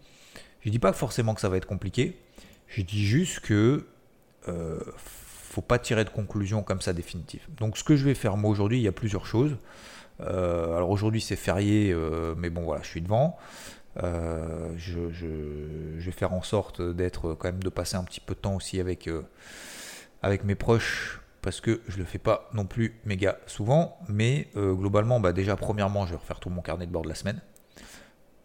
Je 0.62 0.70
dis 0.70 0.80
pas 0.80 0.94
forcément 0.94 1.34
que 1.34 1.42
ça 1.42 1.50
va 1.50 1.58
être 1.58 1.68
compliqué. 1.68 2.20
Je 2.68 2.82
dis 2.82 3.06
juste 3.06 3.40
que 3.40 3.88
euh, 4.48 4.80
faut 4.98 5.62
pas 5.62 5.80
tirer 5.80 6.06
de 6.06 6.10
conclusion 6.10 6.64
comme 6.64 6.82
ça 6.82 6.94
définitive. 6.94 7.42
Donc, 7.58 7.78
ce 7.78 7.84
que 7.84 7.96
je 7.96 8.06
vais 8.06 8.14
faire 8.14 8.38
moi 8.38 8.52
aujourd'hui, 8.52 8.80
il 8.80 8.84
y 8.84 8.88
a 8.88 8.94
plusieurs 8.94 9.26
choses. 9.26 9.58
alors 10.20 10.90
aujourd'hui, 10.90 11.22
c'est 11.22 11.36
férié, 11.36 11.96
mais 12.38 12.50
bon, 12.50 12.64
voilà, 12.64 12.84
je 12.84 12.90
suis 12.90 13.02
devant. 13.02 13.38
Je, 13.96 15.98
vais 15.98 16.12
faire 16.12 16.34
en 16.34 16.42
sorte 16.42 16.82
d'être 16.82 17.34
quand 17.34 17.48
même 17.48 17.64
de 17.64 17.70
passer 17.70 17.96
un 17.96 18.04
petit 18.04 18.20
peu 18.20 18.36
de 18.36 18.40
temps 18.40 18.56
aussi 18.56 18.80
avec 18.80 19.10
avec 20.22 20.44
mes 20.44 20.56
proches 20.56 21.22
parce 21.42 21.62
que 21.62 21.82
je 21.88 21.98
le 21.98 22.04
fais 22.04 22.18
pas 22.18 22.50
non 22.54 22.66
plus 22.66 23.00
méga 23.06 23.38
souvent, 23.46 23.98
mais 24.08 24.48
euh, 24.56 24.74
globalement, 24.74 25.20
bah, 25.20 25.32
déjà 25.32 25.56
premièrement, 25.56 26.06
je 26.06 26.12
vais 26.12 26.18
refaire 26.18 26.40
tout 26.40 26.50
mon 26.50 26.62
carnet 26.62 26.86
de 26.86 26.92
bord 26.92 27.04
de 27.04 27.10
la 27.10 27.16
semaine. 27.16 27.42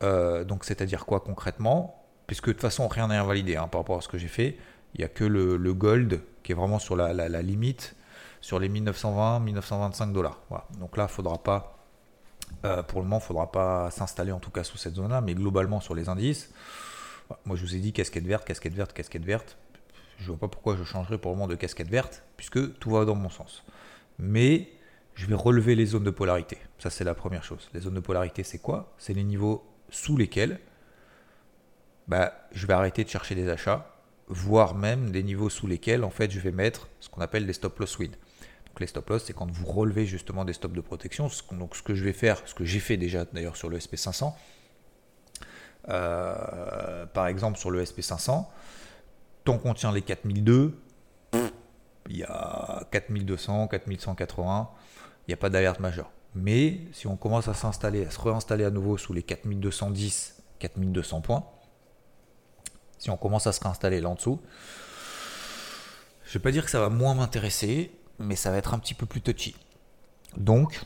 Euh, 0.02 0.44
donc 0.44 0.64
c'est-à-dire 0.64 1.06
quoi 1.06 1.20
concrètement? 1.20 2.02
Puisque 2.26 2.46
de 2.46 2.52
toute 2.52 2.60
façon, 2.60 2.88
rien 2.88 3.08
n'est 3.08 3.16
invalidé 3.16 3.56
hein, 3.56 3.68
par 3.68 3.82
rapport 3.82 3.98
à 3.98 4.00
ce 4.00 4.08
que 4.08 4.18
j'ai 4.18 4.28
fait. 4.28 4.56
Il 4.94 4.98
n'y 4.98 5.04
a 5.04 5.08
que 5.08 5.24
le, 5.24 5.74
gold 5.74 6.20
qui 6.42 6.52
est 6.52 6.54
vraiment 6.54 6.78
sur 6.78 6.96
la, 6.96 7.28
limite, 7.42 7.96
sur 8.40 8.58
les 8.58 8.68
1920-1925 8.68 10.12
dollars. 10.12 10.40
Donc 10.78 10.96
là, 10.96 11.08
faudra 11.08 11.38
pas, 11.38 11.78
euh, 12.64 12.82
pour 12.82 13.00
le 13.00 13.04
moment, 13.04 13.18
il 13.18 13.26
faudra 13.26 13.50
pas 13.50 13.90
s'installer 13.90 14.32
en 14.32 14.38
tout 14.38 14.50
cas 14.50 14.62
sous 14.62 14.78
cette 14.78 14.94
zone-là, 14.94 15.20
mais 15.20 15.34
globalement 15.34 15.80
sur 15.80 15.94
les 15.94 16.08
indices. 16.08 16.50
Moi, 17.44 17.56
je 17.56 17.62
vous 17.62 17.74
ai 17.74 17.78
dit 17.78 17.92
casquette 17.92 18.26
verte, 18.26 18.44
casquette 18.44 18.74
verte, 18.74 18.92
casquette 18.92 19.24
verte 19.24 19.56
je 20.18 20.28
vois 20.28 20.38
pas 20.38 20.48
pourquoi 20.48 20.76
je 20.76 20.84
changerais 20.84 21.18
pour 21.18 21.32
le 21.32 21.36
moment 21.36 21.48
de 21.48 21.54
casquette 21.54 21.88
verte, 21.88 22.22
puisque 22.36 22.78
tout 22.78 22.90
va 22.90 23.04
dans 23.04 23.14
mon 23.14 23.30
sens. 23.30 23.64
Mais 24.18 24.68
je 25.14 25.26
vais 25.26 25.34
relever 25.34 25.74
les 25.74 25.86
zones 25.86 26.04
de 26.04 26.10
polarité. 26.10 26.58
Ça, 26.78 26.90
c'est 26.90 27.04
la 27.04 27.14
première 27.14 27.44
chose. 27.44 27.68
Les 27.74 27.80
zones 27.80 27.94
de 27.94 28.00
polarité, 28.00 28.42
c'est 28.42 28.58
quoi? 28.58 28.92
C'est 28.98 29.14
les 29.14 29.24
niveaux 29.24 29.64
sous 29.94 30.16
lesquels 30.16 30.58
bah, 32.08 32.32
je 32.52 32.66
vais 32.66 32.74
arrêter 32.74 33.04
de 33.04 33.08
chercher 33.08 33.34
des 33.34 33.48
achats, 33.48 33.90
voire 34.28 34.74
même 34.74 35.10
des 35.10 35.22
niveaux 35.22 35.48
sous 35.48 35.66
lesquels, 35.66 36.04
en 36.04 36.10
fait, 36.10 36.30
je 36.30 36.40
vais 36.40 36.52
mettre 36.52 36.88
ce 37.00 37.08
qu'on 37.08 37.20
appelle 37.20 37.46
des 37.46 37.52
stop 37.52 37.78
loss 37.78 37.98
win. 37.98 38.10
Donc 38.10 38.80
les 38.80 38.86
stop 38.86 39.08
loss, 39.08 39.24
c'est 39.24 39.32
quand 39.32 39.50
vous 39.50 39.66
relevez 39.66 40.04
justement 40.04 40.44
des 40.44 40.52
stops 40.52 40.74
de 40.74 40.80
protection. 40.80 41.28
Donc 41.52 41.76
ce 41.76 41.82
que 41.82 41.94
je 41.94 42.04
vais 42.04 42.12
faire, 42.12 42.42
ce 42.46 42.54
que 42.54 42.64
j'ai 42.64 42.80
fait 42.80 42.96
déjà 42.96 43.24
d'ailleurs 43.24 43.56
sur 43.56 43.68
le 43.68 43.78
SP500, 43.78 44.34
euh, 45.88 47.06
par 47.06 47.28
exemple 47.28 47.58
sur 47.58 47.70
le 47.70 47.82
SP500, 47.84 48.46
tant 49.44 49.58
qu'on 49.58 49.74
tient 49.74 49.92
les 49.92 50.02
4002, 50.02 50.76
il 52.10 52.16
y 52.16 52.24
a 52.24 52.84
4200, 52.90 53.68
4180. 53.68 54.70
il 55.26 55.30
n'y 55.30 55.34
a 55.34 55.36
pas 55.36 55.50
d'alerte 55.50 55.80
majeure. 55.80 56.10
Mais 56.34 56.80
si 56.92 57.06
on 57.06 57.16
commence 57.16 57.48
à 57.48 57.54
s'installer, 57.54 58.04
à 58.04 58.10
se 58.10 58.20
réinstaller 58.20 58.64
à 58.64 58.70
nouveau 58.70 58.98
sous 58.98 59.12
les 59.12 59.22
4210, 59.22 60.42
4200 60.58 61.20
points, 61.20 61.44
si 62.98 63.10
on 63.10 63.16
commence 63.16 63.46
à 63.46 63.52
se 63.52 63.60
réinstaller 63.60 64.00
là 64.00 64.08
en 64.08 64.14
dessous, 64.14 64.40
je 66.24 66.30
ne 66.30 66.32
vais 66.34 66.42
pas 66.42 66.50
dire 66.50 66.64
que 66.64 66.70
ça 66.70 66.80
va 66.80 66.88
moins 66.88 67.14
m'intéresser, 67.14 67.92
mais 68.18 68.34
ça 68.34 68.50
va 68.50 68.56
être 68.56 68.74
un 68.74 68.78
petit 68.78 68.94
peu 68.94 69.06
plus 69.06 69.20
touchy. 69.20 69.54
Donc, 70.36 70.80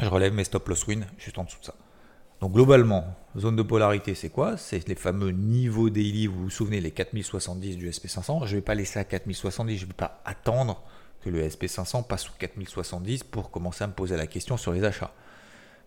je 0.00 0.06
relève 0.08 0.32
mes 0.32 0.44
stop 0.44 0.66
loss 0.68 0.86
win 0.86 1.06
juste 1.18 1.38
en 1.38 1.44
dessous 1.44 1.60
de 1.60 1.66
ça. 1.66 1.74
Donc 2.40 2.52
globalement, 2.52 3.14
zone 3.38 3.56
de 3.56 3.62
polarité, 3.62 4.14
c'est 4.14 4.28
quoi? 4.28 4.56
C'est 4.56 4.88
les 4.88 4.96
fameux 4.96 5.30
niveaux 5.30 5.88
daily, 5.88 6.26
vous 6.26 6.42
vous 6.44 6.50
souvenez, 6.50 6.80
les 6.80 6.90
4070 6.90 7.76
du 7.76 7.88
SP500. 7.88 8.46
Je 8.46 8.50
ne 8.50 8.56
vais 8.56 8.62
pas 8.62 8.74
laisser 8.74 8.98
à 8.98 9.04
4070, 9.04 9.76
je 9.76 9.84
ne 9.84 9.88
vais 9.88 9.94
pas 9.94 10.20
attendre 10.24 10.82
que 11.24 11.30
le 11.30 11.42
SP500 11.48 12.06
passe 12.06 12.24
sous 12.24 12.32
4070 12.38 13.24
pour 13.24 13.50
commencer 13.50 13.82
à 13.82 13.86
me 13.86 13.94
poser 13.94 14.16
la 14.16 14.26
question 14.26 14.58
sur 14.58 14.72
les 14.72 14.84
achats. 14.84 15.12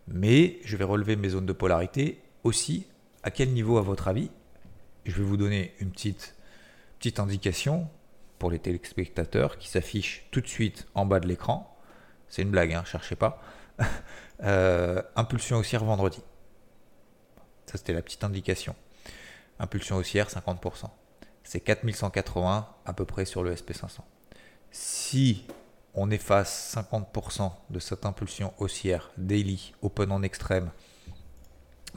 Mais 0.07 0.59
je 0.63 0.75
vais 0.77 0.83
relever 0.83 1.15
mes 1.15 1.29
zones 1.29 1.45
de 1.45 1.53
polarité 1.53 2.19
aussi. 2.43 2.87
À 3.21 3.29
quel 3.29 3.49
niveau, 3.49 3.77
à 3.77 3.81
votre 3.81 4.07
avis? 4.07 4.31
Je 5.05 5.15
vais 5.15 5.23
vous 5.23 5.37
donner 5.37 5.75
une 5.79 5.91
petite, 5.91 6.35
petite 6.97 7.19
indication 7.19 7.87
pour 8.39 8.49
les 8.49 8.57
téléspectateurs 8.57 9.57
qui 9.57 9.67
s'affiche 9.67 10.25
tout 10.31 10.41
de 10.41 10.47
suite 10.47 10.87
en 10.95 11.05
bas 11.05 11.19
de 11.19 11.27
l'écran. 11.27 11.77
C'est 12.29 12.41
une 12.41 12.51
blague, 12.51 12.73
hein, 12.73 12.83
cherchez 12.85 13.15
pas. 13.15 13.41
Euh, 14.43 15.01
impulsion 15.15 15.57
haussière 15.57 15.83
vendredi. 15.83 16.21
Ça, 17.65 17.79
c'était 17.79 17.93
la 17.93 18.03
petite 18.03 18.23
indication. 18.23 18.75
Impulsion 19.57 19.95
haussière, 19.95 20.29
50%. 20.29 20.91
C'est 21.43 21.59
4180 21.59 22.69
à 22.85 22.93
peu 22.93 23.03
près 23.03 23.25
sur 23.25 23.41
le 23.41 23.55
SP500. 23.55 24.01
Si 24.79 25.43
on 25.95 26.11
efface 26.11 26.77
50% 26.77 27.51
de 27.71 27.79
cette 27.79 28.05
impulsion 28.05 28.53
haussière 28.59 29.09
daily, 29.17 29.73
open 29.81 30.11
en 30.11 30.21
extrême, 30.21 30.69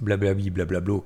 blablabli, 0.00 0.48
blablablo, 0.48 1.04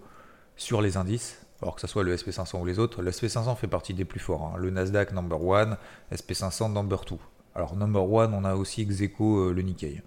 sur 0.54 0.80
les 0.80 0.96
indices, 0.96 1.44
alors 1.60 1.74
que 1.74 1.80
ce 1.80 1.88
soit 1.88 2.04
le 2.04 2.14
SP500 2.14 2.60
ou 2.60 2.64
les 2.64 2.78
autres, 2.78 3.02
le 3.02 3.10
SP500 3.10 3.56
fait 3.56 3.66
partie 3.66 3.92
des 3.92 4.04
plus 4.04 4.20
forts. 4.20 4.52
Hein. 4.54 4.56
Le 4.56 4.70
Nasdaq 4.70 5.10
number 5.10 5.42
one, 5.42 5.76
SP500 6.12 6.72
number 6.72 7.04
two. 7.04 7.18
Alors 7.56 7.74
number 7.74 8.08
one, 8.08 8.34
on 8.34 8.44
a 8.44 8.54
aussi 8.54 8.82
ex 8.82 9.02
euh, 9.02 9.52
le 9.52 9.62
Nikkei. 9.62 10.00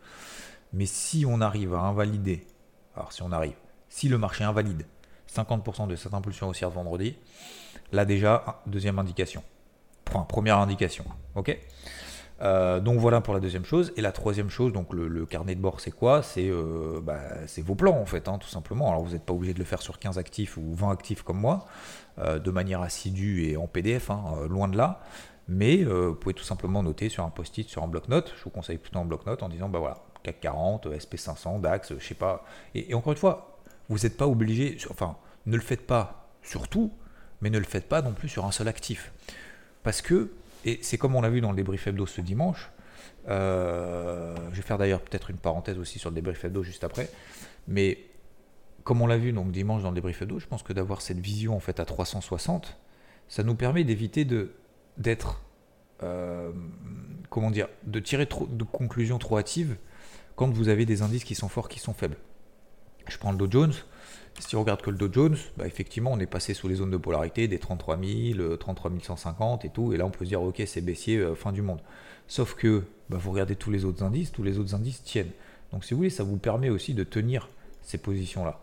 Mais 0.72 0.86
si 0.86 1.26
on 1.28 1.42
arrive 1.42 1.74
à 1.74 1.82
invalider, 1.82 2.48
alors 2.96 3.12
si 3.12 3.24
on 3.24 3.32
arrive, 3.34 3.58
si 3.90 4.08
le 4.08 4.18
marché 4.18 4.46
invalide 4.46 4.86
50% 5.30 5.88
de 5.88 5.98
cette 5.98 6.14
impulsion 6.14 6.48
haussière 6.48 6.70
vendredi, 6.70 7.18
là 7.92 8.06
déjà, 8.06 8.62
deuxième 8.68 9.00
indication. 9.00 9.44
Première 10.28 10.58
indication. 10.58 11.06
Ok? 11.36 11.58
Euh, 12.42 12.80
donc 12.80 13.00
voilà 13.00 13.22
pour 13.22 13.34
la 13.34 13.40
deuxième 13.40 13.66
chose. 13.66 13.94
Et 13.98 14.02
la 14.02 14.12
troisième 14.12 14.50
chose, 14.50 14.74
donc 14.74 14.94
le, 14.94 15.26
carnet 15.26 15.56
de 15.56 15.62
bord, 15.62 15.80
c'est 15.80 15.92
quoi? 15.92 16.22
Euh, 16.38 17.02
bah, 17.02 17.20
C'est 17.48 17.62
vos 17.62 17.76
plans 17.76 18.00
en 18.00 18.06
fait, 18.06 18.28
hein, 18.28 18.38
tout 18.38 18.48
simplement. 18.48 18.90
Alors 18.90 19.04
vous 19.04 19.14
n'êtes 19.14 19.26
pas 19.26 19.34
obligé 19.34 19.54
de 19.54 19.60
le 19.60 19.66
faire 19.66 19.82
sur 19.82 20.00
15 20.00 20.18
actifs 20.18 20.58
ou 20.58 20.74
20 20.74 20.92
actifs 20.92 21.24
comme 21.24 21.40
moi, 21.40 21.66
euh, 22.20 22.40
de 22.40 22.52
manière 22.52 22.82
assidue 22.82 23.46
et 23.46 23.58
en 23.58 23.68
PDF, 23.68 24.10
hein, 24.10 24.24
loin 24.50 24.68
de 24.68 24.78
là. 24.78 25.02
Mais 25.50 25.86
vous 25.86 26.14
pouvez 26.16 26.34
tout 26.34 26.44
simplement 26.44 26.84
noter 26.84 27.08
sur 27.08 27.24
un 27.24 27.30
post-it, 27.30 27.70
sur 27.70 27.82
un 27.82 27.88
bloc-notes. 27.88 28.34
Je 28.38 28.44
vous 28.44 28.50
conseille 28.50 28.78
plutôt 28.78 29.00
un 29.00 29.06
bloc-notes 29.06 29.44
en 29.44 29.50
disant 29.50 29.70
bah 29.70 29.80
voilà, 29.80 30.04
CAC 30.24 30.42
40, 30.42 30.88
SP500, 30.88 31.62
DAX, 31.62 31.94
je 31.98 32.06
sais 32.06 32.16
pas. 32.16 32.44
Et, 32.76 32.94
encore 32.94 33.14
une 33.14 33.18
fois, 33.18 33.58
vous 33.88 34.00
n'êtes 34.00 34.18
pas 34.18 34.28
obligé, 34.28 34.78
enfin, 34.90 35.16
ne 35.46 35.56
le 35.56 35.62
faites 35.62 35.88
pas 35.88 36.28
sur 36.44 36.68
tout, 36.68 36.92
mais 37.40 37.50
ne 37.50 37.60
le 37.60 37.64
faites 37.64 37.88
pas 37.88 38.02
non 38.02 38.12
plus 38.12 38.28
sur 38.28 38.44
un 38.44 38.52
seul 38.52 38.68
actif. 38.68 39.14
Parce 39.88 40.02
que, 40.02 40.32
et 40.66 40.80
c'est 40.82 40.98
comme 40.98 41.16
on 41.16 41.22
l'a 41.22 41.30
vu 41.30 41.40
dans 41.40 41.52
le 41.52 41.56
débrief 41.56 41.88
hebdo 41.88 42.06
ce 42.06 42.20
dimanche, 42.20 42.72
euh, 43.30 44.36
je 44.52 44.58
vais 44.58 44.62
faire 44.62 44.78
d'ailleurs 44.78 45.00
peut-être 45.00 45.30
une 45.30 45.38
parenthèse 45.38 45.80
aussi 45.80 45.98
sur 45.98 46.10
le 46.10 46.16
débrief 46.16 46.44
hebdo 46.44 46.62
juste 46.62 46.84
après, 46.84 47.10
mais 47.70 47.98
comme 48.84 49.02
on 49.02 49.08
l'a 49.08 49.16
vu 49.16 49.32
donc 49.32 49.50
dimanche 49.50 49.84
dans 49.84 49.92
le 49.92 49.96
débrief 49.96 50.22
hebdo, 50.22 50.40
je 50.40 50.46
pense 50.46 50.62
que 50.62 50.74
d'avoir 50.74 51.00
cette 51.00 51.20
vision 51.20 51.56
en 51.56 51.62
fait 51.62 51.80
à 51.80 51.86
360, 51.86 52.78
ça 53.30 53.44
nous 53.44 53.56
permet 53.56 53.86
d'éviter 53.86 54.26
de 54.26 54.52
d'être 54.98 55.42
euh, 56.04 56.52
comment 57.30 57.50
dire, 57.50 57.70
de 57.86 58.02
tirer 58.02 58.26
trop 58.26 58.46
de 58.46 58.66
conclusions 58.66 59.20
trop 59.20 59.38
hâtives 59.38 59.78
quand 60.36 60.50
vous 60.50 60.68
avez 60.68 60.86
des 60.86 61.02
indices 61.02 61.24
qui 61.24 61.34
sont 61.34 61.48
forts, 61.48 61.70
qui 61.70 61.80
sont 61.80 61.94
faibles. 61.94 62.18
Je 63.08 63.18
prends 63.18 63.32
le 63.32 63.38
Dow 63.38 63.50
Jones. 63.50 63.74
Si 64.40 64.56
on 64.56 64.62
regarde 64.62 64.82
que 64.82 64.90
le 64.90 64.98
Dow 64.98 65.12
Jones, 65.12 65.38
bah 65.58 65.66
effectivement, 65.66 66.12
on 66.12 66.20
est 66.20 66.28
passé 66.28 66.54
sous 66.54 66.68
les 66.68 66.76
zones 66.76 66.92
de 66.92 66.98
polarité 66.98 67.48
des 67.48 67.60
33 67.60 67.98
000, 68.02 68.58
33 68.58 68.92
150 69.02 69.66
et 69.66 69.70
tout. 69.70 69.94
Et 69.94 69.98
là, 69.98 70.06
on 70.06 70.12
peut 70.12 70.26
se 70.26 70.30
dire, 70.30 70.42
ok, 70.42 70.62
c'est 70.66 70.82
baissier, 70.82 71.18
euh, 71.18 71.36
fin 71.36 71.52
du 71.52 71.62
monde. 71.62 71.80
Sauf 72.28 72.54
que 72.56 72.84
bah, 73.10 73.18
vous 73.20 73.32
regardez 73.32 73.56
tous 73.56 73.72
les 73.72 73.86
autres 73.86 74.04
indices, 74.04 74.32
tous 74.32 74.44
les 74.44 74.60
autres 74.60 74.76
indices 74.76 75.04
tiennent. 75.04 75.32
Donc, 75.72 75.84
si 75.84 75.94
vous 75.94 75.98
voulez, 75.98 76.10
ça 76.10 76.24
vous 76.24 76.38
permet 76.38 76.70
aussi 76.70 76.94
de 76.94 77.04
tenir 77.04 77.50
ces 77.82 77.98
positions-là. 77.98 78.60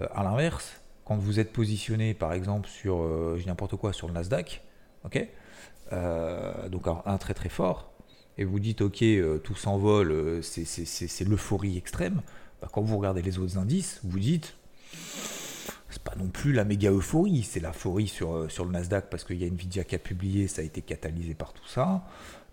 Euh, 0.00 0.06
à 0.14 0.22
l'inverse, 0.22 0.80
quand 1.04 1.16
vous 1.16 1.40
êtes 1.40 1.52
positionné, 1.52 2.14
par 2.14 2.32
exemple, 2.32 2.68
sur, 2.68 3.02
euh, 3.02 3.40
n'importe 3.46 3.76
quoi, 3.76 3.92
sur 3.92 4.06
le 4.08 4.14
Nasdaq, 4.14 4.62
ok, 5.04 5.26
donc 6.70 6.86
un 6.86 7.16
très 7.16 7.32
très 7.32 7.48
fort, 7.48 7.90
et 8.38 8.44
vous 8.44 8.60
dites 8.60 8.80
ok, 8.80 9.02
euh, 9.02 9.38
tout 9.38 9.56
s'envole, 9.56 10.12
euh, 10.12 10.42
c'est 10.42 11.24
l'euphorie 11.28 11.76
extrême, 11.76 12.22
bah, 12.62 12.68
quand 12.72 12.80
vous 12.80 12.96
regardez 12.96 13.20
les 13.20 13.38
autres 13.38 13.58
indices, 13.58 14.00
vous 14.04 14.20
dites 14.20 14.54
c'est 15.90 16.02
pas 16.02 16.14
non 16.16 16.28
plus 16.28 16.52
la 16.52 16.64
méga 16.64 16.90
euphorie, 16.90 17.42
c'est 17.42 17.60
l'euphorie 17.60 18.08
sur, 18.08 18.34
euh, 18.34 18.48
sur 18.48 18.64
le 18.64 18.72
Nasdaq 18.72 19.08
parce 19.10 19.24
qu'il 19.24 19.36
y 19.36 19.44
a 19.44 19.46
Nvidia 19.48 19.84
qui 19.84 19.94
a 19.94 19.98
publié, 19.98 20.48
ça 20.48 20.62
a 20.62 20.64
été 20.64 20.82
catalysé 20.82 21.34
par 21.34 21.52
tout 21.52 21.66
ça. 21.66 22.02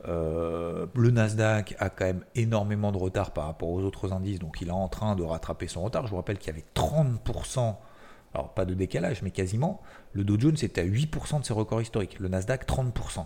le 0.06 1.10
Nasdaq 1.12 1.76
a 1.80 1.90
quand 1.90 2.06
même 2.06 2.24
énormément 2.36 2.92
de 2.92 2.98
retard 2.98 3.32
par 3.32 3.46
rapport 3.46 3.70
aux 3.70 3.82
autres 3.82 4.14
indices, 4.14 4.40
donc 4.40 4.62
il 4.62 4.68
est 4.68 4.72
en 4.72 4.88
train 4.88 5.16
de 5.16 5.24
rattraper 5.24 5.68
son 5.68 5.82
retard. 5.82 6.06
Je 6.06 6.12
vous 6.12 6.18
rappelle 6.18 6.38
qu'il 6.38 6.48
y 6.48 6.52
avait 6.52 6.66
30%, 6.76 7.76
alors 8.34 8.54
pas 8.54 8.66
de 8.66 8.74
décalage, 8.74 9.22
mais 9.24 9.32
quasiment. 9.32 9.82
Le 10.14 10.24
Dow 10.24 10.40
Jones 10.40 10.58
était 10.62 10.82
à 10.82 10.86
8% 10.86 11.40
de 11.40 11.46
ses 11.46 11.54
records 11.54 11.82
historiques, 11.82 12.20
le 12.20 12.28
Nasdaq 12.28 12.68
30%. 12.68 13.26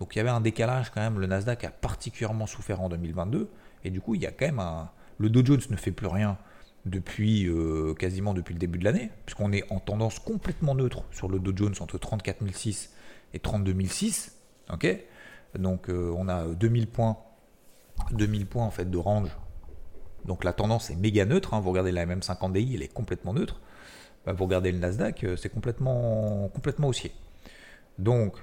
Donc 0.00 0.16
il 0.16 0.18
y 0.18 0.20
avait 0.20 0.30
un 0.30 0.40
décalage 0.40 0.90
quand 0.90 1.00
même. 1.00 1.20
Le 1.20 1.26
Nasdaq 1.26 1.64
a 1.64 1.70
particulièrement 1.70 2.46
souffert 2.46 2.80
en 2.80 2.88
2022. 2.88 3.50
Et 3.84 3.90
du 3.90 4.00
coup, 4.00 4.14
il 4.14 4.22
y 4.22 4.26
a 4.26 4.32
quand 4.32 4.46
même 4.46 4.58
un. 4.58 4.90
Le 5.18 5.28
Dow 5.28 5.44
Jones 5.44 5.60
ne 5.68 5.76
fait 5.76 5.92
plus 5.92 6.06
rien 6.06 6.38
depuis 6.86 7.46
euh, 7.46 7.94
quasiment 7.94 8.34
depuis 8.34 8.54
le 8.54 8.58
début 8.58 8.78
de 8.78 8.84
l'année, 8.84 9.10
puisqu'on 9.26 9.52
est 9.52 9.70
en 9.70 9.80
tendance 9.80 10.18
complètement 10.18 10.74
neutre 10.74 11.04
sur 11.12 11.28
le 11.28 11.38
Dow 11.38 11.52
Jones 11.54 11.74
entre 11.80 11.98
34 11.98 12.42
006 12.52 12.92
et 13.34 13.38
32 13.38 13.74
006. 13.86 14.36
Ok? 14.72 14.86
Donc 15.58 15.88
euh, 15.88 16.12
on 16.16 16.28
a 16.28 16.46
2000 16.46 16.86
points, 16.86 17.18
2000 18.12 18.46
points 18.46 18.64
en 18.64 18.70
fait 18.70 18.90
de 18.90 18.98
range. 18.98 19.36
Donc 20.24 20.44
la 20.44 20.52
tendance 20.52 20.90
est 20.90 20.96
méga 20.96 21.24
neutre. 21.24 21.54
Hein. 21.54 21.60
Vous 21.60 21.70
regardez 21.70 21.92
la 21.92 22.06
MM50 22.06 22.52
DI, 22.52 22.74
elle 22.74 22.82
est 22.82 22.92
complètement 22.92 23.34
neutre. 23.34 23.60
Bah, 24.26 24.32
vous 24.32 24.44
regardez 24.44 24.70
le 24.72 24.78
Nasdaq, 24.78 25.24
euh, 25.24 25.36
c'est 25.36 25.48
complètement, 25.48 26.50
complètement 26.54 26.88
haussier. 26.88 27.12
Donc, 27.98 28.36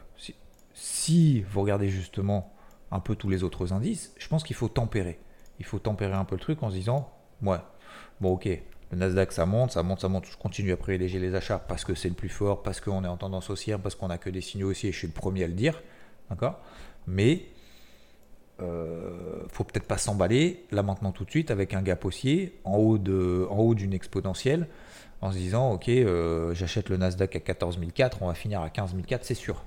si, 0.73 1.41
vous 1.43 1.61
regardez 1.61 1.89
justement 1.89 2.53
un 2.91 2.99
peu 2.99 3.15
tous 3.15 3.29
les 3.29 3.43
autres 3.43 3.73
indices, 3.73 4.13
je 4.17 4.27
pense 4.27 4.43
qu'il 4.43 4.55
faut 4.55 4.69
tempérer. 4.69 5.19
Il 5.59 5.65
faut 5.65 5.79
tempérer 5.79 6.13
un 6.13 6.25
peu 6.25 6.35
le 6.35 6.41
truc 6.41 6.63
en 6.63 6.69
se 6.69 6.75
disant, 6.75 7.11
ouais, 7.41 7.57
bon 8.21 8.33
ok, 8.33 8.45
le 8.45 8.97
Nasdaq 8.97 9.31
ça 9.31 9.45
monte, 9.45 9.71
ça 9.71 9.83
monte, 9.83 10.01
ça 10.01 10.07
monte, 10.07 10.25
je 10.25 10.37
continue 10.37 10.71
à 10.71 10.77
privilégier 10.77 11.19
les 11.19 11.35
achats 11.35 11.59
parce 11.59 11.83
que 11.85 11.95
c'est 11.95 12.09
le 12.09 12.15
plus 12.15 12.29
fort, 12.29 12.63
parce 12.63 12.81
qu'on 12.81 13.03
est 13.03 13.07
en 13.07 13.17
tendance 13.17 13.49
haussière, 13.49 13.79
parce 13.79 13.95
qu'on 13.95 14.09
a 14.09 14.17
que 14.17 14.29
des 14.29 14.41
signaux 14.41 14.69
haussiers, 14.71 14.91
je 14.91 14.97
suis 14.97 15.07
le 15.07 15.13
premier 15.13 15.43
à 15.43 15.47
le 15.47 15.53
dire, 15.53 15.81
d'accord? 16.29 16.59
Mais 17.07 17.43
euh, 18.61 19.43
faut 19.49 19.63
peut-être 19.63 19.87
pas 19.87 19.97
s'emballer 19.97 20.65
là 20.71 20.81
maintenant 20.81 21.11
tout 21.11 21.25
de 21.25 21.29
suite 21.29 21.51
avec 21.51 21.75
un 21.75 21.83
gap 21.83 22.03
haussier 22.03 22.59
en 22.63 22.77
haut 22.77 22.97
de, 22.97 23.45
en 23.51 23.57
haut 23.57 23.75
d'une 23.75 23.93
exponentielle 23.93 24.67
en 25.21 25.31
se 25.31 25.37
disant 25.37 25.71
ok 25.73 25.89
euh, 25.89 26.55
j'achète 26.55 26.89
le 26.89 26.97
Nasdaq 26.97 27.35
à 27.35 27.39
14 27.39 27.79
004, 27.93 28.17
on 28.21 28.27
va 28.27 28.33
finir 28.33 28.61
à 28.61 28.69
15 28.69 28.95
004, 29.07 29.23
c'est 29.23 29.35
sûr. 29.35 29.63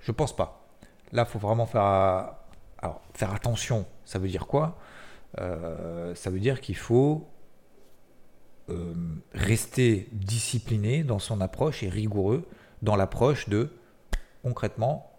Je 0.00 0.12
pense 0.12 0.36
pas. 0.36 0.66
Là, 1.12 1.24
faut 1.24 1.38
vraiment 1.38 1.66
faire, 1.66 2.34
faire 3.14 3.32
attention. 3.32 3.86
Ça 4.04 4.18
veut 4.18 4.28
dire 4.28 4.46
quoi? 4.46 4.76
Euh, 5.40 6.14
Ça 6.14 6.30
veut 6.30 6.40
dire 6.40 6.60
qu'il 6.60 6.76
faut 6.76 7.26
euh, 8.70 8.94
rester 9.32 10.08
discipliné 10.12 11.04
dans 11.04 11.18
son 11.18 11.40
approche 11.40 11.82
et 11.82 11.88
rigoureux 11.88 12.46
dans 12.82 12.96
l'approche 12.96 13.48
de 13.48 13.70
concrètement 14.42 15.10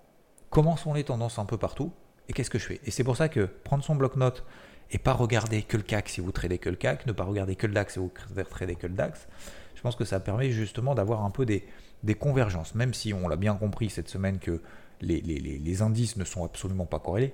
comment 0.49 0.77
sont 0.77 0.93
les 0.93 1.03
tendances 1.03 1.39
un 1.39 1.45
peu 1.45 1.57
partout 1.57 1.91
et 2.27 2.33
qu'est-ce 2.33 2.49
que 2.49 2.59
je 2.59 2.65
fais. 2.65 2.81
Et 2.85 2.91
c'est 2.91 3.03
pour 3.03 3.17
ça 3.17 3.29
que 3.29 3.45
prendre 3.45 3.83
son 3.83 3.95
bloc-notes 3.95 4.43
et 4.91 4.97
pas 4.97 5.13
regarder 5.13 5.63
que 5.63 5.77
le 5.77 5.83
CAC 5.83 6.09
si 6.09 6.21
vous 6.21 6.31
tradez 6.31 6.57
que 6.57 6.69
le 6.69 6.75
CAC, 6.75 7.05
ne 7.05 7.11
pas 7.11 7.23
regarder 7.23 7.55
que 7.55 7.67
le 7.67 7.73
DAX 7.73 7.93
si 7.93 7.99
vous 7.99 8.11
tradez 8.49 8.75
que 8.75 8.87
le 8.87 8.93
DAX, 8.93 9.27
je 9.75 9.81
pense 9.81 9.95
que 9.95 10.05
ça 10.05 10.19
permet 10.19 10.51
justement 10.51 10.95
d'avoir 10.95 11.23
un 11.23 11.29
peu 11.29 11.45
des, 11.45 11.67
des 12.03 12.15
convergences, 12.15 12.75
même 12.75 12.93
si 12.93 13.13
on 13.13 13.27
l'a 13.27 13.35
bien 13.35 13.55
compris 13.55 13.89
cette 13.89 14.09
semaine 14.09 14.39
que 14.39 14.61
les, 15.01 15.21
les, 15.21 15.81
indices 15.81 16.15
ne 16.15 16.23
sont 16.23 16.45
absolument 16.45 16.85
pas 16.85 16.99
corrélés. 16.99 17.33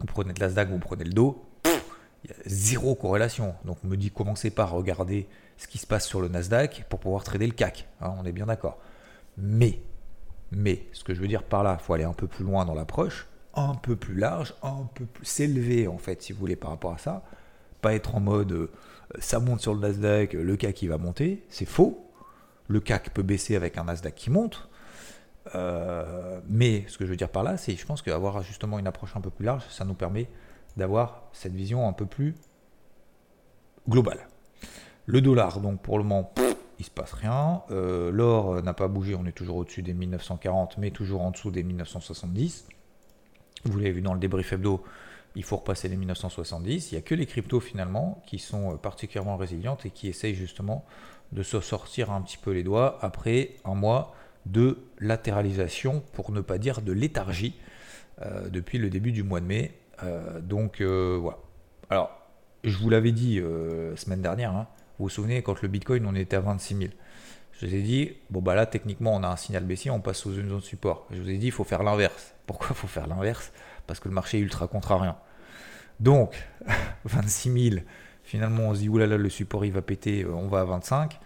Vous 0.00 0.06
prenez 0.06 0.32
de 0.32 0.40
l'Asdaq, 0.40 0.70
vous 0.70 0.78
prenez 0.78 1.04
le 1.04 1.12
dos, 1.12 1.44
zéro 2.44 2.94
corrélation. 2.94 3.54
Donc 3.64 3.78
on 3.84 3.88
me 3.88 3.96
dit 3.96 4.10
commencez 4.10 4.50
par 4.50 4.70
regarder 4.70 5.28
ce 5.56 5.66
qui 5.66 5.78
se 5.78 5.86
passe 5.86 6.06
sur 6.06 6.20
le 6.20 6.28
Nasdaq 6.28 6.84
pour 6.88 7.00
pouvoir 7.00 7.24
trader 7.24 7.46
le 7.46 7.52
CAC. 7.52 7.88
Hein, 8.00 8.12
on 8.18 8.24
est 8.24 8.32
bien 8.32 8.46
d'accord. 8.46 8.78
Mais, 9.38 9.80
mais, 10.50 10.86
ce 10.92 11.04
que 11.04 11.14
je 11.14 11.20
veux 11.20 11.28
dire 11.28 11.42
par 11.42 11.62
là, 11.62 11.76
il 11.80 11.82
faut 11.82 11.94
aller 11.94 12.04
un 12.04 12.12
peu 12.12 12.26
plus 12.26 12.44
loin 12.44 12.64
dans 12.64 12.74
l'approche 12.74 13.28
un 13.56 13.74
peu 13.74 13.96
plus 13.96 14.14
large, 14.14 14.54
un 14.62 14.88
peu 14.94 15.06
plus 15.06 15.24
s'élever 15.24 15.88
en 15.88 15.98
fait, 15.98 16.22
si 16.22 16.32
vous 16.32 16.38
voulez, 16.38 16.56
par 16.56 16.70
rapport 16.70 16.92
à 16.92 16.98
ça. 16.98 17.22
Pas 17.80 17.94
être 17.94 18.14
en 18.14 18.20
mode 18.20 18.52
euh, 18.52 18.70
ça 19.18 19.40
monte 19.40 19.60
sur 19.60 19.74
le 19.74 19.80
Nasdaq, 19.80 20.34
le 20.34 20.56
CAC 20.56 20.74
qui 20.74 20.88
va 20.88 20.98
monter, 20.98 21.44
c'est 21.48 21.64
faux. 21.64 22.06
Le 22.68 22.80
CAC 22.80 23.10
peut 23.10 23.22
baisser 23.22 23.56
avec 23.56 23.78
un 23.78 23.84
Nasdaq 23.84 24.14
qui 24.14 24.30
monte. 24.30 24.68
Euh, 25.54 26.40
mais 26.48 26.84
ce 26.88 26.98
que 26.98 27.06
je 27.06 27.10
veux 27.10 27.16
dire 27.16 27.28
par 27.28 27.44
là, 27.44 27.56
c'est 27.56 27.76
je 27.76 27.86
pense 27.86 28.02
qu'avoir 28.02 28.42
justement 28.42 28.78
une 28.78 28.86
approche 28.86 29.16
un 29.16 29.20
peu 29.20 29.30
plus 29.30 29.44
large, 29.44 29.62
ça 29.70 29.84
nous 29.84 29.94
permet 29.94 30.28
d'avoir 30.76 31.24
cette 31.32 31.54
vision 31.54 31.88
un 31.88 31.92
peu 31.92 32.06
plus 32.06 32.34
globale. 33.88 34.28
Le 35.06 35.20
dollar, 35.20 35.60
donc 35.60 35.80
pour 35.82 35.98
le 35.98 36.04
moment, 36.04 36.32
il 36.78 36.84
se 36.84 36.90
passe 36.90 37.12
rien. 37.12 37.62
Euh, 37.70 38.10
l'or 38.10 38.62
n'a 38.62 38.74
pas 38.74 38.88
bougé, 38.88 39.14
on 39.14 39.24
est 39.26 39.32
toujours 39.32 39.56
au-dessus 39.56 39.82
des 39.82 39.94
1940, 39.94 40.78
mais 40.78 40.90
toujours 40.90 41.22
en 41.22 41.30
dessous 41.30 41.50
des 41.50 41.62
1970. 41.62 42.66
Vous 43.64 43.78
l'avez 43.78 43.92
vu 43.92 44.02
dans 44.02 44.14
le 44.14 44.20
débrief 44.20 44.52
hebdo, 44.52 44.82
il 45.36 45.44
faut 45.44 45.56
repasser 45.56 45.88
les 45.88 45.96
1970. 45.96 46.90
Il 46.90 46.94
n'y 46.94 46.98
a 46.98 47.02
que 47.02 47.14
les 47.14 47.26
cryptos 47.26 47.60
finalement 47.60 48.22
qui 48.26 48.38
sont 48.38 48.72
euh, 48.72 48.76
particulièrement 48.76 49.36
résilientes 49.36 49.86
et 49.86 49.90
qui 49.90 50.08
essayent 50.08 50.34
justement 50.34 50.84
de 51.32 51.42
se 51.42 51.60
sortir 51.60 52.10
un 52.10 52.22
petit 52.22 52.38
peu 52.38 52.52
les 52.52 52.62
doigts 52.62 52.98
après 53.02 53.56
un 53.64 53.74
mois 53.74 54.14
de 54.46 54.78
latéralisation, 54.98 56.02
pour 56.12 56.30
ne 56.30 56.40
pas 56.40 56.58
dire 56.58 56.80
de 56.80 56.92
léthargie, 56.92 57.54
euh, 58.22 58.48
depuis 58.48 58.78
le 58.78 58.88
début 58.90 59.12
du 59.12 59.22
mois 59.22 59.40
de 59.40 59.46
mai. 59.46 59.74
Euh, 60.02 60.40
donc 60.40 60.80
voilà. 60.82 61.38
Alors, 61.90 62.10
je 62.64 62.76
vous 62.76 62.90
l'avais 62.90 63.12
dit 63.12 63.40
semaine 63.96 64.22
dernière, 64.22 64.50
hein. 64.50 64.66
vous 64.98 65.06
vous 65.06 65.10
souvenez 65.10 65.42
quand 65.42 65.62
le 65.62 65.68
Bitcoin 65.68 66.06
on 66.06 66.14
était 66.14 66.36
à 66.36 66.40
26 66.40 66.76
000. 66.76 66.90
Je 67.58 67.66
vous 67.66 67.74
ai 67.74 67.80
dit, 67.80 68.12
bon 68.28 68.42
bah 68.42 68.54
là 68.54 68.66
techniquement 68.66 69.14
on 69.14 69.22
a 69.22 69.28
un 69.28 69.36
signal 69.36 69.64
baissier, 69.64 69.90
on 69.90 70.00
passe 70.00 70.18
sous 70.18 70.34
une 70.34 70.50
zone 70.50 70.58
de 70.58 70.64
support. 70.64 71.06
Je 71.10 71.20
vous 71.22 71.30
ai 71.30 71.38
dit, 71.38 71.46
il 71.46 71.52
faut 71.52 71.64
faire 71.64 71.82
l'inverse. 71.82 72.34
Pourquoi 72.46 72.68
il 72.70 72.76
faut 72.76 72.86
faire 72.86 73.06
l'inverse? 73.06 73.50
Parce 73.86 73.98
que 73.98 74.08
le 74.08 74.14
marché 74.14 74.38
est 74.38 74.42
ultra 74.42 74.66
contrariant. 74.68 75.16
Donc, 75.98 76.34
26 77.04 77.70
000, 77.70 77.82
finalement 78.24 78.64
on 78.64 78.74
se 78.74 78.80
dit, 78.80 78.88
oulala, 78.90 79.16
le 79.16 79.30
support 79.30 79.64
il 79.64 79.72
va 79.72 79.80
péter, 79.80 80.24
euh, 80.24 80.34
on 80.34 80.48
va 80.48 80.60
à 80.60 80.64
25. 80.64 81.18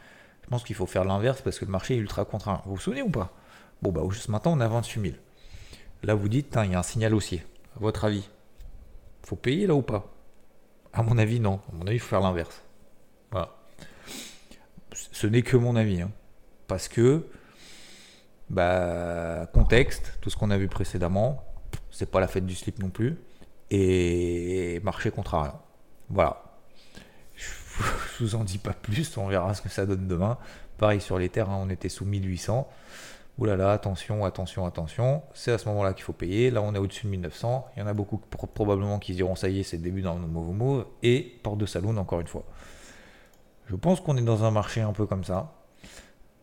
Je 0.44 0.48
pense 0.48 0.62
qu'il 0.62 0.76
faut 0.76 0.86
faire 0.86 1.04
l'inverse 1.04 1.42
parce 1.42 1.58
que 1.58 1.64
le 1.64 1.72
marché 1.72 1.94
est 1.94 1.98
ultra 1.98 2.24
contrariant. 2.24 2.62
Vous 2.64 2.76
vous 2.76 2.80
souvenez 2.80 3.02
ou 3.02 3.10
pas? 3.10 3.32
Bon 3.82 3.90
bah 3.90 4.02
ce 4.12 4.30
matin 4.30 4.50
on 4.50 4.60
a 4.60 4.68
28 4.68 5.00
000. 5.00 5.14
Là 6.04 6.14
vous 6.14 6.28
dites, 6.28 6.56
il 6.64 6.70
y 6.70 6.74
a 6.74 6.78
un 6.78 6.84
signal 6.84 7.12
haussier. 7.14 7.42
À 7.76 7.80
votre 7.80 8.04
avis? 8.04 8.28
Faut 9.24 9.36
payer 9.36 9.66
là 9.66 9.74
ou 9.74 9.82
pas? 9.82 10.12
À 10.92 11.02
mon 11.02 11.18
avis 11.18 11.40
non. 11.40 11.60
À 11.72 11.76
mon 11.76 11.86
avis 11.86 11.96
il 11.96 12.00
faut 12.00 12.08
faire 12.08 12.20
l'inverse. 12.20 12.62
Voilà. 13.30 13.50
Ce 14.92 15.26
n'est 15.26 15.42
que 15.42 15.56
mon 15.56 15.76
avis. 15.76 16.00
Hein. 16.00 16.10
Parce 16.66 16.88
que 16.88 17.26
bah, 18.50 19.46
contexte, 19.52 20.18
tout 20.20 20.28
ce 20.28 20.36
qu'on 20.36 20.50
a 20.50 20.58
vu 20.58 20.68
précédemment, 20.68 21.44
c'est 21.90 22.10
pas 22.10 22.20
la 22.20 22.26
fête 22.26 22.46
du 22.46 22.54
slip 22.54 22.80
non 22.80 22.90
plus, 22.90 23.16
et 23.70 24.80
marché 24.82 25.10
contrariant. 25.10 25.60
Voilà. 26.08 26.42
Je 27.36 28.24
vous 28.24 28.34
en 28.34 28.44
dis 28.44 28.58
pas 28.58 28.72
plus, 28.72 29.16
on 29.16 29.28
verra 29.28 29.54
ce 29.54 29.62
que 29.62 29.68
ça 29.68 29.86
donne 29.86 30.08
demain. 30.08 30.36
Pareil 30.78 31.00
sur 31.00 31.18
les 31.18 31.28
terres, 31.28 31.48
hein, 31.48 31.58
on 31.62 31.70
était 31.70 31.88
sous 31.88 32.04
1800. 32.04 32.68
Ouh 33.40 33.47
là 33.47 33.56
là, 33.56 33.73
attention, 33.73 34.26
attention, 34.26 34.66
attention. 34.66 35.23
C'est 35.32 35.50
à 35.50 35.56
ce 35.56 35.66
moment-là 35.70 35.94
qu'il 35.94 36.04
faut 36.04 36.12
payer. 36.12 36.50
Là, 36.50 36.61
on 36.61 36.75
est 36.75 36.78
au-dessus 36.78 37.06
de 37.06 37.11
1900. 37.11 37.68
Il 37.75 37.80
y 37.80 37.82
en 37.82 37.87
a 37.87 37.94
beaucoup 37.94 38.18
probablement 38.18 38.99
qui 38.99 39.14
diront 39.14 39.35
ça 39.35 39.49
y 39.49 39.61
est, 39.61 39.62
c'est 39.62 39.78
le 39.78 39.82
début 39.82 40.02
d'un 40.02 40.16
nouveau 40.16 40.52
mot. 40.52 40.85
Et 41.02 41.38
porte 41.42 41.56
de 41.56 41.64
saloon, 41.64 41.97
encore 41.97 42.20
une 42.20 42.26
fois. 42.26 42.44
Je 43.66 43.76
pense 43.76 44.00
qu'on 44.00 44.18
est 44.18 44.23
dans 44.23 44.44
un 44.44 44.50
marché 44.50 44.82
un 44.82 44.92
peu 44.92 45.06
comme 45.06 45.25
ça. 45.25 45.54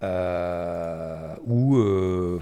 Euh, 0.01 1.35
euh, 1.47 2.39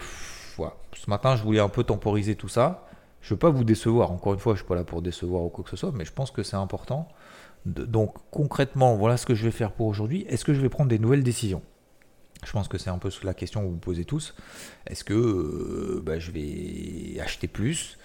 ce 0.94 1.10
matin 1.10 1.36
je 1.36 1.44
voulais 1.44 1.60
un 1.60 1.70
peu 1.70 1.84
temporiser 1.84 2.36
tout 2.36 2.48
ça. 2.48 2.86
Je 3.20 3.28
ne 3.28 3.36
veux 3.36 3.40
pas 3.40 3.50
vous 3.50 3.64
décevoir, 3.66 4.12
encore 4.12 4.34
une 4.34 4.40
fois, 4.40 4.54
je 4.54 4.60
ne 4.60 4.64
suis 4.64 4.68
pas 4.68 4.76
là 4.76 4.86
pour 4.86 5.02
décevoir 5.02 5.44
ou 5.44 5.50
quoi 5.50 5.64
que 5.66 5.70
ce 5.70 5.76
soit, 5.76 5.92
mais 5.94 6.06
je 6.06 6.14
pense 6.14 6.32
que 6.32 6.44
c'est 6.44 6.56
important. 6.56 7.10
donc 7.66 8.14
concrètement, 8.32 8.96
voilà 8.96 9.18
ce 9.18 9.26
que 9.26 9.36
je 9.36 9.44
vais 9.44 9.52
faire 9.52 9.72
pour 9.72 9.88
aujourd'hui. 9.88 10.26
Est-ce 10.30 10.46
que 10.46 10.54
je 10.54 10.62
vais 10.62 10.70
prendre 10.70 10.90
des 10.90 11.00
nouvelles 11.00 11.24
décisions? 11.24 11.62
Je 12.46 12.52
pense 12.52 12.68
que 12.68 12.78
c'est 12.78 12.90
un 12.90 12.98
peu 12.98 13.10
la 13.24 13.34
question 13.34 13.62
que 13.62 13.66
vous 13.66 13.74
vous 13.74 13.78
posez 13.78 14.06
tous. 14.06 14.36
Est-ce 14.88 15.04
que 15.04 15.14
euh, 15.14 16.02
bah, 16.04 16.20
je 16.20 16.32
vais 16.32 17.20
acheter 17.20 17.48
plus? 17.48 17.98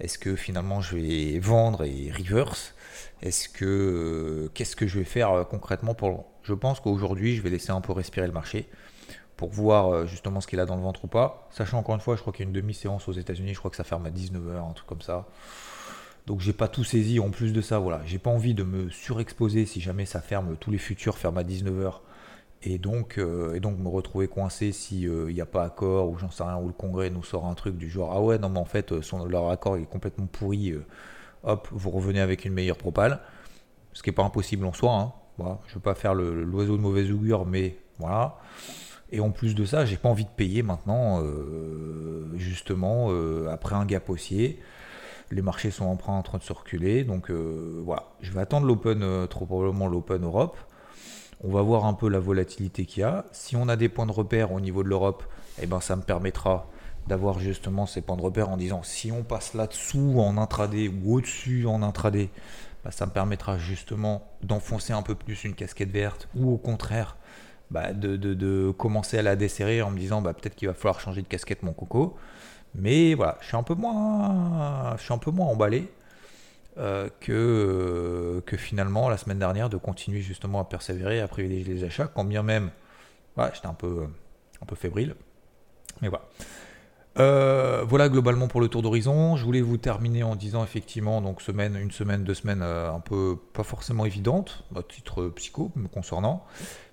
Est-ce 0.00 0.18
que 0.18 0.34
finalement 0.36 0.80
je 0.80 0.96
vais 0.96 1.38
vendre 1.38 1.84
et 1.84 2.10
reverse? 2.10 2.74
Est-ce 3.22 3.48
que 3.48 4.50
qu'est-ce 4.54 4.76
que 4.76 4.86
je 4.86 4.98
vais 4.98 5.04
faire 5.04 5.46
concrètement 5.48 5.94
pour 5.94 6.26
Je 6.42 6.52
pense 6.52 6.80
qu'aujourd'hui 6.80 7.36
je 7.36 7.42
vais 7.42 7.50
laisser 7.50 7.70
un 7.70 7.80
peu 7.80 7.92
respirer 7.92 8.26
le 8.26 8.32
marché 8.32 8.68
pour 9.36 9.50
voir 9.50 9.92
euh, 9.92 10.06
justement 10.06 10.40
ce 10.40 10.46
qu'il 10.46 10.60
a 10.60 10.66
dans 10.66 10.76
le 10.76 10.82
ventre 10.82 11.04
ou 11.04 11.08
pas. 11.08 11.48
Sachant 11.50 11.78
encore 11.78 11.94
une 11.94 12.00
fois, 12.00 12.16
je 12.16 12.20
crois 12.20 12.32
qu'il 12.32 12.44
y 12.44 12.46
a 12.46 12.48
une 12.48 12.54
demi-séance 12.54 13.08
aux 13.08 13.12
États-Unis, 13.12 13.54
je 13.54 13.58
crois 13.58 13.70
que 13.70 13.76
ça 13.76 13.84
ferme 13.84 14.06
à 14.06 14.10
19h, 14.10 14.70
un 14.70 14.72
truc 14.72 14.86
comme 14.86 15.02
ça. 15.02 15.26
Donc 16.26 16.40
j'ai 16.40 16.52
pas 16.52 16.68
tout 16.68 16.84
saisi. 16.84 17.20
En 17.20 17.30
plus 17.30 17.52
de 17.52 17.60
ça, 17.60 17.78
voilà, 17.78 18.00
j'ai 18.06 18.18
pas 18.18 18.30
envie 18.30 18.54
de 18.54 18.62
me 18.62 18.88
surexposer 18.90 19.66
si 19.66 19.80
jamais 19.80 20.06
ça 20.06 20.20
ferme, 20.20 20.56
tous 20.56 20.70
les 20.70 20.78
futurs 20.78 21.18
ferment 21.18 21.40
à 21.40 21.44
19h. 21.44 22.00
Et 22.62 22.78
donc, 22.78 23.18
euh, 23.18 23.54
et 23.54 23.60
donc 23.60 23.78
me 23.78 23.88
retrouver 23.88 24.26
coincé 24.26 24.72
s'il 24.72 25.08
euh, 25.08 25.30
n'y 25.30 25.40
a 25.40 25.46
pas 25.46 25.64
accord 25.64 26.08
ou 26.08 26.16
j'en 26.18 26.30
sais 26.30 26.44
rien, 26.44 26.56
ou 26.56 26.68
le 26.68 26.72
Congrès 26.72 27.10
nous 27.10 27.22
sort 27.22 27.44
un 27.46 27.54
truc 27.54 27.76
du 27.76 27.90
genre 27.90 28.12
Ah 28.14 28.22
ouais, 28.22 28.38
non, 28.38 28.48
mais 28.48 28.58
en 28.58 28.64
fait, 28.64 29.02
son, 29.02 29.26
leur 29.26 29.50
accord 29.50 29.76
est 29.76 29.84
complètement 29.84 30.26
pourri, 30.26 30.74
hop, 31.42 31.68
vous 31.70 31.90
revenez 31.90 32.20
avec 32.20 32.44
une 32.44 32.54
meilleure 32.54 32.78
propale. 32.78 33.20
Ce 33.92 34.02
qui 34.02 34.10
n'est 34.10 34.14
pas 34.14 34.24
impossible 34.24 34.64
en 34.64 34.72
soi. 34.72 34.92
Hein. 34.92 35.12
Je 35.38 35.42
ne 35.42 35.74
veux 35.74 35.80
pas 35.80 35.94
faire 35.94 36.14
l'oiseau 36.14 36.76
de 36.76 36.82
mauvaise 36.82 37.10
augure, 37.10 37.46
mais 37.46 37.76
voilà. 37.98 38.38
Et 39.10 39.20
en 39.20 39.30
plus 39.30 39.54
de 39.54 39.64
ça, 39.64 39.84
j'ai 39.84 39.96
pas 39.96 40.08
envie 40.08 40.24
de 40.24 40.30
payer 40.30 40.62
maintenant, 40.62 41.22
euh, 41.22 42.32
justement, 42.36 43.08
euh, 43.10 43.48
après 43.50 43.74
un 43.74 43.84
gap 43.84 44.08
haussier. 44.08 44.60
Les 45.30 45.42
marchés 45.42 45.70
sont 45.70 45.84
en 45.84 45.96
train 45.96 46.38
de 46.38 46.42
circuler. 46.42 47.04
Donc 47.04 47.30
euh, 47.30 47.80
voilà, 47.84 48.04
je 48.20 48.32
vais 48.32 48.40
attendre 48.40 48.66
l'Open, 48.66 49.26
trop 49.28 49.46
probablement 49.46 49.86
l'Open 49.86 50.24
Europe. 50.24 50.56
On 51.42 51.50
va 51.50 51.62
voir 51.62 51.84
un 51.84 51.94
peu 51.94 52.08
la 52.08 52.20
volatilité 52.20 52.86
qu'il 52.86 53.00
y 53.00 53.04
a. 53.04 53.24
Si 53.32 53.56
on 53.56 53.68
a 53.68 53.76
des 53.76 53.88
points 53.88 54.06
de 54.06 54.12
repère 54.12 54.52
au 54.52 54.60
niveau 54.60 54.82
de 54.82 54.88
l'Europe, 54.88 55.24
eh 55.60 55.66
ben, 55.66 55.80
ça 55.80 55.96
me 55.96 56.02
permettra 56.02 56.66
d'avoir 57.06 57.38
justement 57.38 57.86
ces 57.86 58.00
points 58.00 58.16
de 58.16 58.22
repère 58.22 58.48
en 58.48 58.56
disant 58.56 58.82
si 58.82 59.12
on 59.12 59.22
passe 59.22 59.54
là-dessous 59.54 60.16
en 60.18 60.38
intraday 60.38 60.88
ou 60.88 61.16
au-dessus 61.16 61.66
en 61.66 61.82
intraday, 61.82 62.30
bah, 62.84 62.90
ça 62.90 63.06
me 63.06 63.10
permettra 63.10 63.58
justement 63.58 64.26
d'enfoncer 64.42 64.92
un 64.92 65.02
peu 65.02 65.14
plus 65.14 65.44
une 65.44 65.54
casquette 65.54 65.90
verte 65.90 66.28
ou 66.34 66.52
au 66.52 66.56
contraire 66.56 67.16
bah, 67.70 67.92
de, 67.92 68.70
commencer 68.76 69.18
à 69.18 69.22
la 69.22 69.36
desserrer 69.36 69.82
en 69.82 69.90
me 69.90 69.98
disant 69.98 70.22
bah, 70.22 70.32
peut-être 70.32 70.54
qu'il 70.54 70.68
va 70.68 70.74
falloir 70.74 71.00
changer 71.00 71.22
de 71.22 71.28
casquette 71.28 71.62
mon 71.62 71.72
coco. 71.72 72.16
Mais 72.74 73.14
voilà, 73.14 73.38
je 73.40 73.46
suis 73.46 73.56
un 73.56 73.62
peu 73.62 73.74
moins, 73.74 74.96
je 74.96 75.02
suis 75.02 75.14
un 75.14 75.18
peu 75.18 75.30
moins 75.30 75.46
emballé 75.46 75.90
euh, 76.78 77.08
que, 77.20 78.42
que 78.46 78.56
finalement 78.56 79.08
la 79.08 79.16
semaine 79.16 79.38
dernière 79.38 79.68
de 79.68 79.76
continuer 79.76 80.20
justement 80.20 80.60
à 80.60 80.64
persévérer, 80.64 81.20
à 81.20 81.28
privilégier 81.28 81.74
les 81.74 81.84
achats, 81.84 82.06
quand 82.06 82.24
bien 82.24 82.42
même 82.42 82.70
j'étais 83.52 83.66
un 83.66 83.74
peu, 83.74 84.06
un 84.62 84.66
peu 84.66 84.76
fébrile. 84.76 85.14
Mais 86.02 86.08
voilà. 86.08 86.24
Euh, 87.16 87.84
voilà 87.86 88.08
globalement 88.08 88.48
pour 88.48 88.60
le 88.60 88.68
tour 88.68 88.82
d'horizon. 88.82 89.36
Je 89.36 89.44
voulais 89.44 89.60
vous 89.60 89.76
terminer 89.76 90.24
en 90.24 90.34
disant 90.34 90.64
effectivement 90.64 91.20
donc 91.20 91.42
semaine, 91.42 91.76
une 91.76 91.92
semaine, 91.92 92.24
deux 92.24 92.34
semaines 92.34 92.62
euh, 92.62 92.92
un 92.92 92.98
peu 92.98 93.38
pas 93.52 93.62
forcément 93.62 94.04
évidente 94.04 94.64
à 94.74 94.82
titre 94.82 95.28
psycho 95.28 95.70
me 95.76 95.86
concernant. 95.86 96.44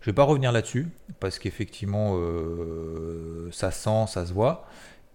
Je 0.02 0.06
vais 0.12 0.14
pas 0.14 0.24
revenir 0.24 0.52
là-dessus 0.52 0.90
parce 1.20 1.40
qu'effectivement 1.40 2.14
euh, 2.18 3.50
ça 3.52 3.72
sent, 3.72 4.06
ça 4.08 4.28
se 4.28 4.34
voit 4.34 4.68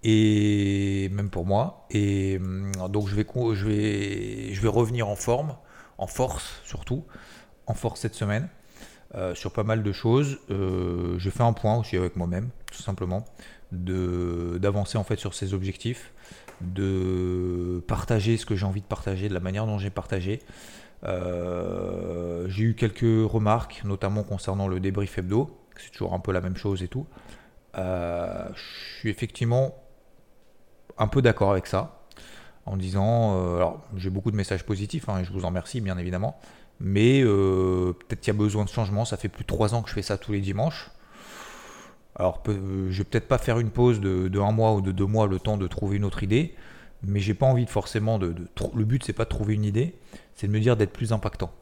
et 0.08 1.08
même 1.10 1.30
pour 1.30 1.46
moi. 1.46 1.86
Et 1.90 2.38
hum, 2.38 2.72
donc 2.88 3.08
je 3.08 3.14
vais, 3.14 3.26
je 3.26 3.66
vais, 3.66 4.54
je 4.54 4.60
vais 4.60 4.68
revenir 4.68 5.08
en 5.08 5.16
forme, 5.16 5.56
en 5.98 6.06
force 6.06 6.60
surtout, 6.64 7.04
en 7.66 7.74
force 7.74 8.00
cette 8.00 8.14
semaine. 8.14 8.48
sur 9.34 9.52
pas 9.52 9.64
mal 9.64 9.82
de 9.82 9.92
choses. 9.92 10.38
je 10.48 11.30
fais 11.30 11.42
un 11.42 11.52
point 11.52 11.76
aussi 11.76 11.96
avec 11.96 12.16
moi-même, 12.16 12.50
tout 12.70 12.82
simplement 12.82 13.24
d'avancer 13.72 14.98
en 14.98 15.04
fait 15.04 15.18
sur 15.18 15.34
ces 15.34 15.54
objectifs, 15.54 16.12
de 16.60 17.82
partager 17.86 18.36
ce 18.36 18.46
que 18.46 18.56
j'ai 18.56 18.66
envie 18.66 18.80
de 18.80 18.86
partager, 18.86 19.28
de 19.28 19.34
la 19.34 19.40
manière 19.40 19.66
dont 19.66 19.78
j'ai 19.78 19.90
partagé. 19.90 20.40
Euh, 21.04 22.48
j'ai 22.48 22.64
eu 22.64 22.74
quelques 22.74 23.30
remarques, 23.30 23.82
notamment 23.84 24.22
concernant 24.22 24.68
le 24.68 24.80
débrief 24.80 25.18
hebdo, 25.18 25.58
c'est 25.76 25.90
toujours 25.90 26.14
un 26.14 26.20
peu 26.20 26.32
la 26.32 26.40
même 26.40 26.56
chose 26.56 26.82
et 26.82 26.88
tout. 26.88 27.06
Euh, 27.76 28.48
je 28.54 28.98
suis 28.98 29.10
effectivement 29.10 29.74
un 30.98 31.08
peu 31.08 31.22
d'accord 31.22 31.50
avec 31.50 31.66
ça, 31.66 32.00
en 32.64 32.76
disant, 32.76 33.36
euh, 33.36 33.56
alors 33.56 33.82
j'ai 33.96 34.10
beaucoup 34.10 34.30
de 34.30 34.36
messages 34.36 34.64
positifs, 34.64 35.08
hein, 35.08 35.20
et 35.20 35.24
je 35.24 35.32
vous 35.32 35.44
en 35.44 35.48
remercie 35.48 35.80
bien 35.80 35.98
évidemment, 35.98 36.38
mais 36.80 37.22
peut-être 37.22 38.20
qu'il 38.20 38.34
y 38.34 38.36
a 38.36 38.38
besoin 38.38 38.64
de 38.64 38.68
changement, 38.68 39.04
ça 39.04 39.16
fait 39.16 39.28
plus 39.28 39.44
de 39.44 39.48
trois 39.48 39.74
ans 39.74 39.82
que 39.82 39.88
je 39.88 39.94
fais 39.94 40.02
ça 40.02 40.18
tous 40.18 40.32
les 40.32 40.40
dimanches. 40.40 40.90
Alors, 42.18 42.42
euh, 42.48 42.88
je 42.90 42.98
vais 42.98 43.04
peut-être 43.04 43.28
pas 43.28 43.38
faire 43.38 43.58
une 43.58 43.70
pause 43.70 44.00
de, 44.00 44.40
un 44.40 44.52
mois 44.52 44.72
ou 44.72 44.80
de 44.80 44.90
deux 44.90 45.04
mois 45.04 45.26
le 45.26 45.38
temps 45.38 45.58
de 45.58 45.66
trouver 45.66 45.96
une 45.96 46.04
autre 46.04 46.22
idée, 46.22 46.54
mais 47.02 47.20
j'ai 47.20 47.34
pas 47.34 47.46
envie 47.46 47.66
de 47.66 47.70
forcément 47.70 48.18
de. 48.18 48.34
le 48.74 48.84
but, 48.84 49.04
c'est 49.04 49.12
pas 49.12 49.24
de 49.24 49.28
trouver 49.28 49.54
une 49.54 49.64
idée, 49.64 49.94
c'est 50.34 50.46
de 50.46 50.52
me 50.52 50.60
dire 50.60 50.76
d'être 50.76 50.92
plus 50.92 51.12
impactant. 51.12 51.52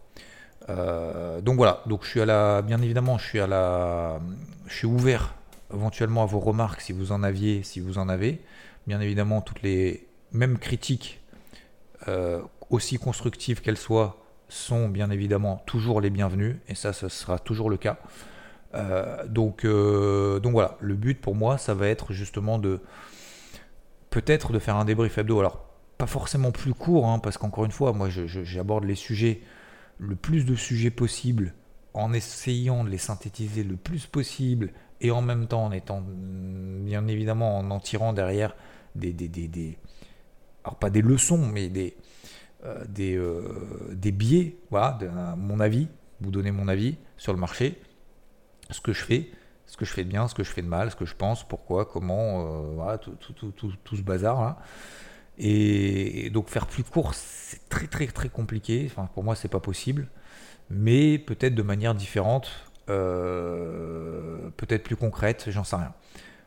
Euh, 0.68 1.40
donc 1.40 1.56
voilà, 1.56 1.82
donc 1.86 2.04
je 2.04 2.08
suis 2.08 2.20
à 2.20 2.26
la, 2.26 2.62
bien 2.62 2.80
évidemment, 2.80 3.18
je 3.18 3.26
suis 3.26 3.40
à 3.40 3.46
la, 3.46 4.20
je 4.66 4.74
suis 4.74 4.86
ouvert 4.86 5.34
éventuellement 5.72 6.22
à 6.22 6.26
vos 6.26 6.38
remarques 6.38 6.80
si 6.80 6.92
vous 6.92 7.10
en 7.10 7.22
aviez, 7.24 7.64
si 7.64 7.80
vous 7.80 7.98
en 7.98 8.08
avez. 8.08 8.40
Bien 8.86 9.00
évidemment, 9.00 9.40
toutes 9.40 9.62
les 9.62 10.06
même 10.32 10.58
critiques, 10.58 11.20
aussi 12.70 12.98
constructives 12.98 13.60
qu'elles 13.60 13.78
soient, 13.78 14.20
sont 14.48 14.88
bien 14.88 15.10
évidemment 15.10 15.62
toujours 15.66 16.00
les 16.00 16.10
bienvenues, 16.10 16.60
et 16.68 16.74
ça, 16.74 16.92
ce 16.92 17.08
sera 17.08 17.38
toujours 17.38 17.70
le 17.70 17.76
cas. 17.76 17.98
donc, 19.26 19.64
donc 19.64 20.52
voilà, 20.52 20.76
le 20.80 20.94
but 20.94 21.20
pour 21.20 21.34
moi, 21.34 21.56
ça 21.56 21.74
va 21.74 21.88
être 21.88 22.12
justement 22.12 22.58
de 22.58 22.80
peut-être 24.10 24.52
de 24.52 24.58
faire 24.58 24.76
un 24.76 24.84
débrief 24.84 25.18
hebdo. 25.18 25.40
Alors, 25.40 25.64
pas 25.98 26.06
forcément 26.06 26.52
plus 26.52 26.74
court, 26.74 27.06
hein, 27.06 27.18
parce 27.18 27.38
qu'encore 27.38 27.64
une 27.64 27.70
fois, 27.70 27.92
moi, 27.92 28.08
j'aborde 28.10 28.84
les 28.84 28.94
sujets, 28.94 29.40
le 29.98 30.16
plus 30.16 30.44
de 30.44 30.54
sujets 30.54 30.90
possible, 30.90 31.54
en 31.94 32.12
essayant 32.12 32.84
de 32.84 32.90
les 32.90 32.98
synthétiser 32.98 33.64
le 33.64 33.76
plus 33.76 34.06
possible, 34.06 34.72
et 35.00 35.10
en 35.10 35.22
même 35.22 35.46
temps 35.46 35.64
en 35.64 35.72
étant, 35.72 36.02
bien 36.06 37.06
évidemment, 37.06 37.58
en 37.58 37.70
en 37.70 37.80
tirant 37.80 38.12
derrière 38.12 38.54
des, 38.94 39.12
des, 39.12 39.28
des, 39.28 39.78
alors 40.64 40.76
pas 40.76 40.90
des 40.90 41.02
leçons, 41.02 41.46
mais 41.46 41.68
des, 41.68 41.96
euh, 42.64 42.84
des, 42.88 43.16
euh, 43.16 43.92
des 43.92 44.12
biais, 44.12 44.56
voilà, 44.70 44.92
de, 45.00 45.08
mon 45.36 45.60
avis, 45.60 45.88
vous 46.20 46.30
donner 46.30 46.50
mon 46.50 46.68
avis 46.68 46.96
sur 47.16 47.32
le 47.32 47.38
marché, 47.38 47.80
ce 48.70 48.80
que 48.80 48.92
je 48.92 49.04
fais, 49.04 49.30
ce 49.66 49.76
que 49.76 49.84
je 49.84 49.92
fais 49.92 50.04
de 50.04 50.08
bien, 50.08 50.28
ce 50.28 50.34
que 50.34 50.44
je 50.44 50.50
fais 50.50 50.62
de 50.62 50.68
mal, 50.68 50.90
ce 50.90 50.96
que 50.96 51.04
je 51.04 51.14
pense, 51.14 51.46
pourquoi, 51.46 51.84
comment, 51.84 52.40
euh, 52.40 52.74
voilà, 52.74 52.98
tout, 52.98 53.16
tout, 53.16 53.32
tout, 53.32 53.72
tout, 53.82 53.96
ce 53.96 54.02
bazar 54.02 54.40
là. 54.40 54.58
Et, 55.36 56.30
donc 56.30 56.48
faire 56.48 56.66
plus 56.66 56.84
court, 56.84 57.12
c'est 57.14 57.68
très 57.68 57.86
très 57.86 58.06
très 58.06 58.28
compliqué. 58.28 58.84
Enfin, 58.86 59.08
pour 59.12 59.24
moi, 59.24 59.34
c'est 59.34 59.48
pas 59.48 59.60
possible. 59.60 60.08
Mais 60.70 61.18
peut-être 61.18 61.54
de 61.54 61.62
manière 61.62 61.94
différente, 61.94 62.50
euh, 62.88 64.50
peut-être 64.56 64.84
plus 64.84 64.96
concrète, 64.96 65.46
j'en 65.48 65.64
sais 65.64 65.76
rien. 65.76 65.92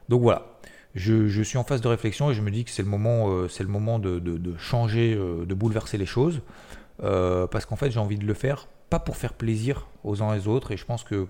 Donc 0.09 0.21
voilà. 0.21 0.57
Je, 0.95 1.41
suis 1.43 1.57
en 1.57 1.63
phase 1.63 1.81
de 1.81 1.87
réflexion 1.87 2.31
et 2.31 2.33
je 2.33 2.41
me 2.41 2.49
dis 2.49 2.65
que 2.65 2.71
c'est 2.71 2.81
le 2.81 2.89
moment, 2.89 3.29
euh, 3.29 3.47
c'est 3.47 3.63
le 3.63 3.69
moment 3.69 3.99
de, 3.99 4.55
changer, 4.57 5.13
euh, 5.13 5.45
de 5.45 5.53
bouleverser 5.53 5.97
les 5.97 6.05
choses. 6.05 6.41
parce 6.99 7.65
qu'en 7.65 7.75
fait, 7.75 7.91
j'ai 7.91 7.99
envie 7.99 8.17
de 8.17 8.25
le 8.25 8.33
faire, 8.33 8.67
pas 8.89 8.99
pour 8.99 9.17
faire 9.17 9.33
plaisir 9.33 9.87
aux 10.03 10.23
uns 10.23 10.33
et 10.33 10.39
aux 10.39 10.47
autres. 10.47 10.71
Et 10.71 10.77
je 10.77 10.85
pense 10.85 11.03
que 11.03 11.27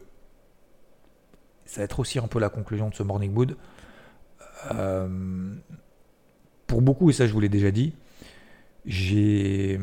ça 1.66 1.82
va 1.82 1.86
être 1.86 2.00
aussi 2.00 2.20
un 2.20 2.28
peu 2.28 2.40
la 2.40 2.50
conclusion 2.50 2.90
de 2.90 2.96
ce 2.96 3.04
Morning 3.04 3.32
Mood 3.32 3.58
pour 6.68 6.82
beaucoup, 6.82 7.10
et 7.10 7.14
ça 7.14 7.26
je 7.26 7.34
vous 7.34 7.40
l'ai 7.40 7.50
déjà 7.50 7.72
dit, 7.72 7.94
j'ai, 8.86 9.80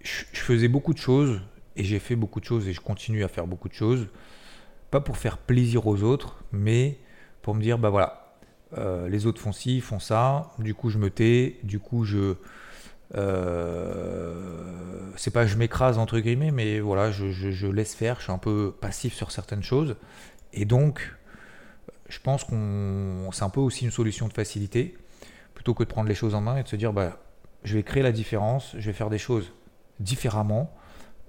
je 0.00 0.40
faisais 0.40 0.68
beaucoup 0.68 0.92
de 0.92 0.98
choses 0.98 1.40
et 1.76 1.84
j'ai 1.84 1.98
fait 1.98 2.16
beaucoup 2.16 2.40
de 2.40 2.44
choses 2.44 2.68
et 2.68 2.72
je 2.72 2.80
continue 2.80 3.24
à 3.24 3.28
faire 3.28 3.46
beaucoup 3.46 3.68
de 3.68 3.74
choses, 3.74 4.08
pas 4.90 5.00
pour 5.00 5.16
faire 5.16 5.38
plaisir 5.38 5.86
aux 5.86 6.02
autres, 6.02 6.44
mais 6.52 6.98
pour 7.44 7.54
me 7.54 7.60
dire 7.60 7.78
bah 7.78 7.90
voilà, 7.90 8.32
euh, 8.78 9.06
les 9.08 9.26
autres 9.26 9.40
font 9.40 9.52
ci, 9.52 9.82
font 9.82 10.00
ça, 10.00 10.50
du 10.58 10.74
coup 10.74 10.88
je 10.88 10.96
me 10.96 11.10
tais, 11.10 11.58
du 11.62 11.78
coup 11.78 12.04
je 12.04 12.36
euh, 13.14 15.10
c'est 15.16 15.30
pas 15.30 15.46
je 15.46 15.56
m'écrase 15.56 15.98
entre 15.98 16.18
guillemets, 16.18 16.50
mais 16.50 16.80
voilà, 16.80 17.10
je, 17.10 17.30
je, 17.30 17.66
laisse 17.66 17.94
faire, 17.94 18.16
je 18.16 18.24
suis 18.24 18.32
un 18.32 18.38
peu 18.38 18.74
passif 18.80 19.12
sur 19.12 19.30
certaines 19.30 19.62
choses, 19.62 19.94
et 20.54 20.64
donc 20.64 21.14
je 22.08 22.18
pense 22.18 22.44
qu'on 22.44 23.28
c'est 23.30 23.44
un 23.44 23.50
peu 23.50 23.60
aussi 23.60 23.84
une 23.84 23.90
solution 23.90 24.26
de 24.26 24.32
facilité 24.32 24.96
plutôt 25.54 25.74
que 25.74 25.84
de 25.84 25.88
prendre 25.88 26.08
les 26.08 26.14
choses 26.14 26.34
en 26.34 26.40
main 26.40 26.56
et 26.56 26.62
de 26.62 26.68
se 26.68 26.76
dire 26.76 26.94
bah, 26.94 27.18
je 27.62 27.76
vais 27.76 27.82
créer 27.82 28.02
la 28.02 28.12
différence, 28.12 28.74
je 28.78 28.86
vais 28.86 28.94
faire 28.94 29.10
des 29.10 29.18
choses 29.18 29.52
différemment. 30.00 30.74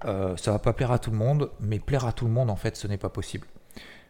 Euh, 0.06 0.34
ça 0.38 0.52
va 0.52 0.58
pas 0.58 0.72
plaire 0.72 0.92
à 0.92 0.98
tout 0.98 1.10
le 1.10 1.16
monde, 1.18 1.50
mais 1.60 1.78
plaire 1.78 2.06
à 2.06 2.12
tout 2.12 2.26
le 2.26 2.30
monde, 2.30 2.50
en 2.50 2.56
fait, 2.56 2.76
ce 2.76 2.86
n'est 2.86 2.98
pas 2.98 3.08
possible. 3.08 3.46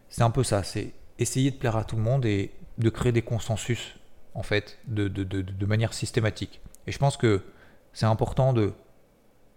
C'est 0.08 0.22
un 0.22 0.30
peu 0.30 0.42
ça, 0.42 0.62
c'est 0.64 0.92
essayer 1.18 1.50
de 1.50 1.56
plaire 1.56 1.76
à 1.76 1.84
tout 1.84 1.96
le 1.96 2.02
monde 2.02 2.24
et 2.24 2.52
de 2.78 2.90
créer 2.90 3.12
des 3.12 3.22
consensus, 3.22 3.96
en 4.34 4.42
fait, 4.42 4.78
de, 4.86 5.08
de, 5.08 5.24
de, 5.24 5.66
manière 5.66 5.94
systématique. 5.94 6.60
Et 6.86 6.92
je 6.92 6.98
pense 6.98 7.16
que 7.16 7.42
c'est 7.92 8.06
important 8.06 8.52
de 8.52 8.72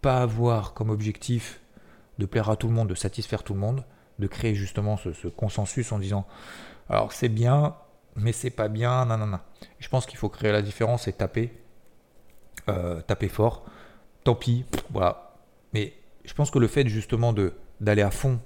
pas 0.02 0.22
avoir 0.22 0.74
comme 0.74 0.90
objectif 0.90 1.60
de 2.18 2.26
plaire 2.26 2.50
à 2.50 2.56
tout 2.56 2.68
le 2.68 2.74
monde, 2.74 2.90
de 2.90 2.96
satisfaire 2.96 3.44
tout 3.44 3.54
le 3.54 3.60
monde, 3.60 3.84
de 4.20 4.28
créer 4.28 4.56
justement 4.56 4.98
ce, 4.98 5.28
consensus 5.28 5.92
en 5.92 6.00
disant 6.00 6.26
alors 6.90 7.12
c'est 7.14 7.30
bien, 7.30 7.76
mais 8.16 8.32
c'est 8.32 8.50
pas 8.50 8.68
bien, 8.68 9.06
non. 9.06 9.40
Je 9.80 9.90
pense 9.90 10.06
qu'il 10.06 10.18
faut 10.18 10.30
créer 10.30 10.52
la 10.52 10.62
différence 10.62 11.08
et 11.08 11.14
taper, 11.14 11.54
euh, 12.68 13.02
taper 13.02 13.30
fort. 13.30 13.66
Tant 14.24 14.36
pis, 14.36 14.66
voilà. 14.90 15.36
Mais 15.74 15.94
je 16.26 16.34
pense 16.34 16.52
que 16.52 16.60
le 16.60 16.68
fait 16.68 16.88
justement 16.88 17.34
d'aller 17.80 18.02
à 18.02 18.12
fond 18.12 18.40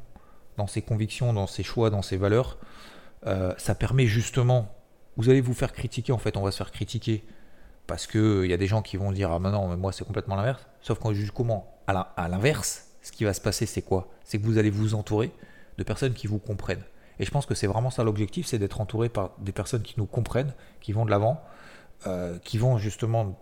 dans 0.58 0.67
ses 0.67 0.82
convictions, 0.82 1.34
dans 1.34 1.47
ses 1.47 1.63
choix, 1.63 1.89
dans 1.89 2.02
ses 2.02 2.17
valeurs, 2.17 2.58
euh, 3.27 3.53
ça 3.57 3.75
permet 3.75 4.05
justement. 4.05 4.73
Vous 5.17 5.29
allez 5.29 5.41
vous 5.41 5.53
faire 5.53 5.73
critiquer, 5.73 6.12
en 6.12 6.17
fait, 6.17 6.38
on 6.38 6.41
va 6.41 6.51
se 6.51 6.57
faire 6.57 6.71
critiquer 6.71 7.23
parce 7.88 8.07
que 8.07 8.43
il 8.43 8.49
y 8.49 8.53
a 8.53 8.57
des 8.57 8.67
gens 8.67 8.81
qui 8.81 8.97
vont 8.97 9.12
dire 9.12 9.31
ah 9.31 9.39
non, 9.39 9.67
mais 9.67 9.77
moi 9.77 9.91
c'est 9.91 10.05
complètement 10.05 10.36
l'inverse. 10.36 10.65
Sauf 10.81 10.99
qu'on 10.99 11.13
juge 11.13 11.31
comment 11.31 11.77
À 11.88 12.27
l'inverse, 12.29 12.88
ce 13.01 13.12
qui 13.12 13.23
va 13.25 13.33
se 13.33 13.41
passer, 13.41 13.65
c'est 13.65 13.81
quoi? 13.81 14.07
C'est 14.23 14.39
que 14.39 14.45
vous 14.45 14.57
allez 14.57 14.69
vous 14.69 14.95
entourer 14.95 15.31
de 15.77 15.83
personnes 15.83 16.13
qui 16.13 16.27
vous 16.27 16.39
comprennent. 16.39 16.83
Et 17.19 17.25
je 17.25 17.31
pense 17.31 17.45
que 17.45 17.55
c'est 17.55 17.67
vraiment 17.67 17.89
ça 17.89 18.03
l'objectif, 18.03 18.47
c'est 18.47 18.57
d'être 18.57 18.81
entouré 18.81 19.09
par 19.09 19.31
des 19.39 19.51
personnes 19.51 19.83
qui 19.83 19.95
nous 19.97 20.05
comprennent, 20.05 20.53
qui 20.81 20.93
vont 20.93 21.05
de 21.05 21.12
l'avant, 21.12 21.41
euh, 22.07 22.38
qui 22.43 22.57
vont 22.57 22.77
justement, 22.77 23.39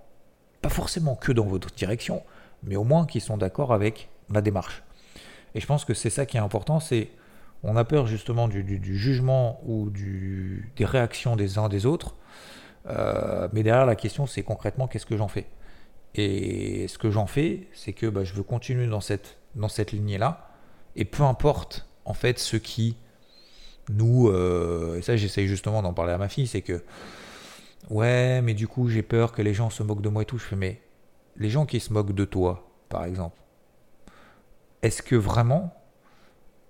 pas 0.62 0.70
forcément 0.70 1.16
que 1.16 1.32
dans 1.32 1.46
votre 1.46 1.72
direction, 1.74 2.24
mais 2.64 2.76
au 2.76 2.84
moins 2.84 3.06
qui 3.06 3.22
sont 3.22 3.38
d'accord 3.38 3.74
avec 3.74 4.10
la 4.30 4.42
démarche. 4.42 4.84
Et 5.56 5.60
je 5.60 5.68
pense 5.68 5.86
que 5.86 5.94
c'est 5.94 6.10
ça 6.10 6.26
qui 6.26 6.38
est 6.38 6.42
important, 6.42 6.80
c'est 6.80 7.10
on 7.64 7.76
a 7.76 7.84
peur 7.84 8.08
justement 8.08 8.48
du, 8.48 8.98
jugement 8.98 9.62
ou 9.66 9.90
des 9.90 10.86
réactions 10.86 11.36
des 11.36 11.58
uns 11.58 11.70
des 11.70 11.86
autres, 11.86 12.16
euh, 12.88 13.48
mais 13.54 13.64
derrière 13.64 13.86
la 13.86 13.96
question 13.96 14.26
c'est 14.26 14.44
concrètement 14.44 14.88
qu'est-ce 14.88 15.06
que 15.06 15.18
j'en 15.18 15.28
fais? 15.28 15.46
Et 16.16 16.88
ce 16.88 16.98
que 16.98 17.10
j'en 17.10 17.26
fais, 17.26 17.68
c'est 17.74 17.94
que 17.94 18.08
bah, 18.08 18.24
je 18.24 18.34
veux 18.34 18.44
continuer 18.44 18.88
dans 18.88 19.00
cette, 19.00 19.38
dans 19.56 19.68
lignée-là, 19.92 20.50
et 20.96 21.06
peu 21.06 21.24
importe 21.24 21.88
en 22.06 22.14
fait 22.14 22.40
ce 22.40 22.58
qui 22.58 22.98
nous, 23.90 24.28
euh, 24.28 24.98
et 24.98 25.02
ça 25.02 25.16
j'essaye 25.16 25.48
justement 25.48 25.82
d'en 25.82 25.94
parler 25.94 26.14
à 26.14 26.18
ma 26.18 26.30
fille, 26.30 26.48
c'est 26.48 26.62
que 26.62 26.84
ouais, 27.90 28.42
mais 28.42 28.54
du 28.54 28.68
coup 28.68 28.90
j'ai 28.90 29.04
peur 29.04 29.32
que 29.32 29.42
les 29.42 29.54
gens 29.54 29.70
se 29.70 29.84
moquent 29.84 30.02
de 30.02 30.10
moi 30.10 30.24
et 30.24 30.26
tout. 30.26 30.38
Je 30.38 30.46
fais, 30.46 30.56
mais 30.56 30.82
les 31.38 31.50
gens 31.50 31.66
qui 31.66 31.80
se 31.80 31.94
moquent 31.94 32.14
de 32.14 32.26
toi, 32.26 32.68
par 32.90 33.06
exemple, 33.06 33.40
est-ce 34.82 35.02
que 35.02 35.16
vraiment 35.16 35.74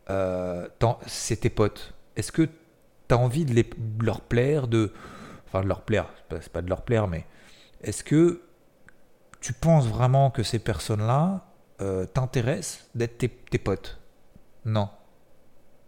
euh, 0.10 0.68
c'est 1.08 1.42
tes 1.42 1.50
potes 1.50 1.94
Est-ce 2.16 2.32
que 2.32 2.44
tu 2.44 3.16
as 3.16 3.18
envie 3.18 3.46
de, 3.46 3.54
les, 3.54 3.70
leur 4.00 4.22
plaire, 4.22 4.68
de, 4.68 4.94
enfin 5.48 5.62
de 5.62 5.68
leur 5.68 5.82
plaire, 5.82 6.10
c'est 6.30 6.52
pas, 6.52 6.62
de 6.62 6.70
leur 6.70 6.84
plaire, 6.84 7.08
mais 7.08 7.26
est-ce 7.82 8.04
que 8.04 8.42
tu 9.40 9.54
penses 9.54 9.88
vraiment 9.88 10.30
que 10.32 10.44
ces 10.44 10.60
personnes-là 10.60 11.46
euh, 11.82 12.06
t'intéressent 12.06 12.88
d'être 12.96 13.18
tes, 13.18 13.30
tes 13.30 13.58
potes? 13.58 14.00
Non. 14.66 14.90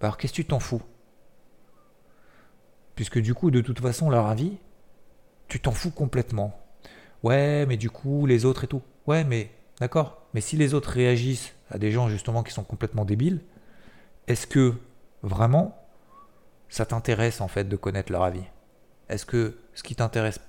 Alors 0.02 0.18
qu'est-ce 0.18 0.34
que 0.34 0.38
tu 0.38 0.46
t'en 0.46 0.60
fous? 0.60 0.82
Puisque 2.96 3.20
du 3.20 3.34
coup, 3.34 3.52
de 3.52 3.62
toute 3.62 3.80
façon, 3.80 4.10
leur 4.10 4.28
avis, 4.28 4.58
tu 5.48 5.60
t'en 5.60 5.72
fous 5.72 5.92
complètement. 5.92 6.60
Ouais, 7.24 7.66
mais 7.66 7.78
du 7.78 7.90
coup, 7.90 8.26
les 8.26 8.46
autres 8.46 8.66
et 8.66 8.68
tout. 8.68 8.82
Ouais, 9.08 9.24
mais 9.24 9.52
d'accord. 9.80 10.22
Mais 10.34 10.42
si 10.42 10.58
les 10.58 10.74
autres 10.74 10.90
réagissent 10.92 11.54
à 11.70 11.78
des 11.78 11.92
gens 11.92 12.10
justement 12.10 12.44
qui 12.44 12.52
sont 12.52 12.64
complètement 12.64 13.06
débiles, 13.06 13.42
est-ce 14.28 14.48
que 14.48 14.74
vraiment 15.22 15.78
ça 16.70 16.86
t'intéresse 16.86 17.42
en 17.42 17.48
fait 17.48 17.66
de 17.66 17.76
connaître 17.76 18.12
leur 18.12 18.24
avis? 18.24 18.44
Est-ce 19.10 19.26
que 19.26 19.60
ce 19.74 19.84
qui 19.84 19.96
t'intéresse 19.96 20.40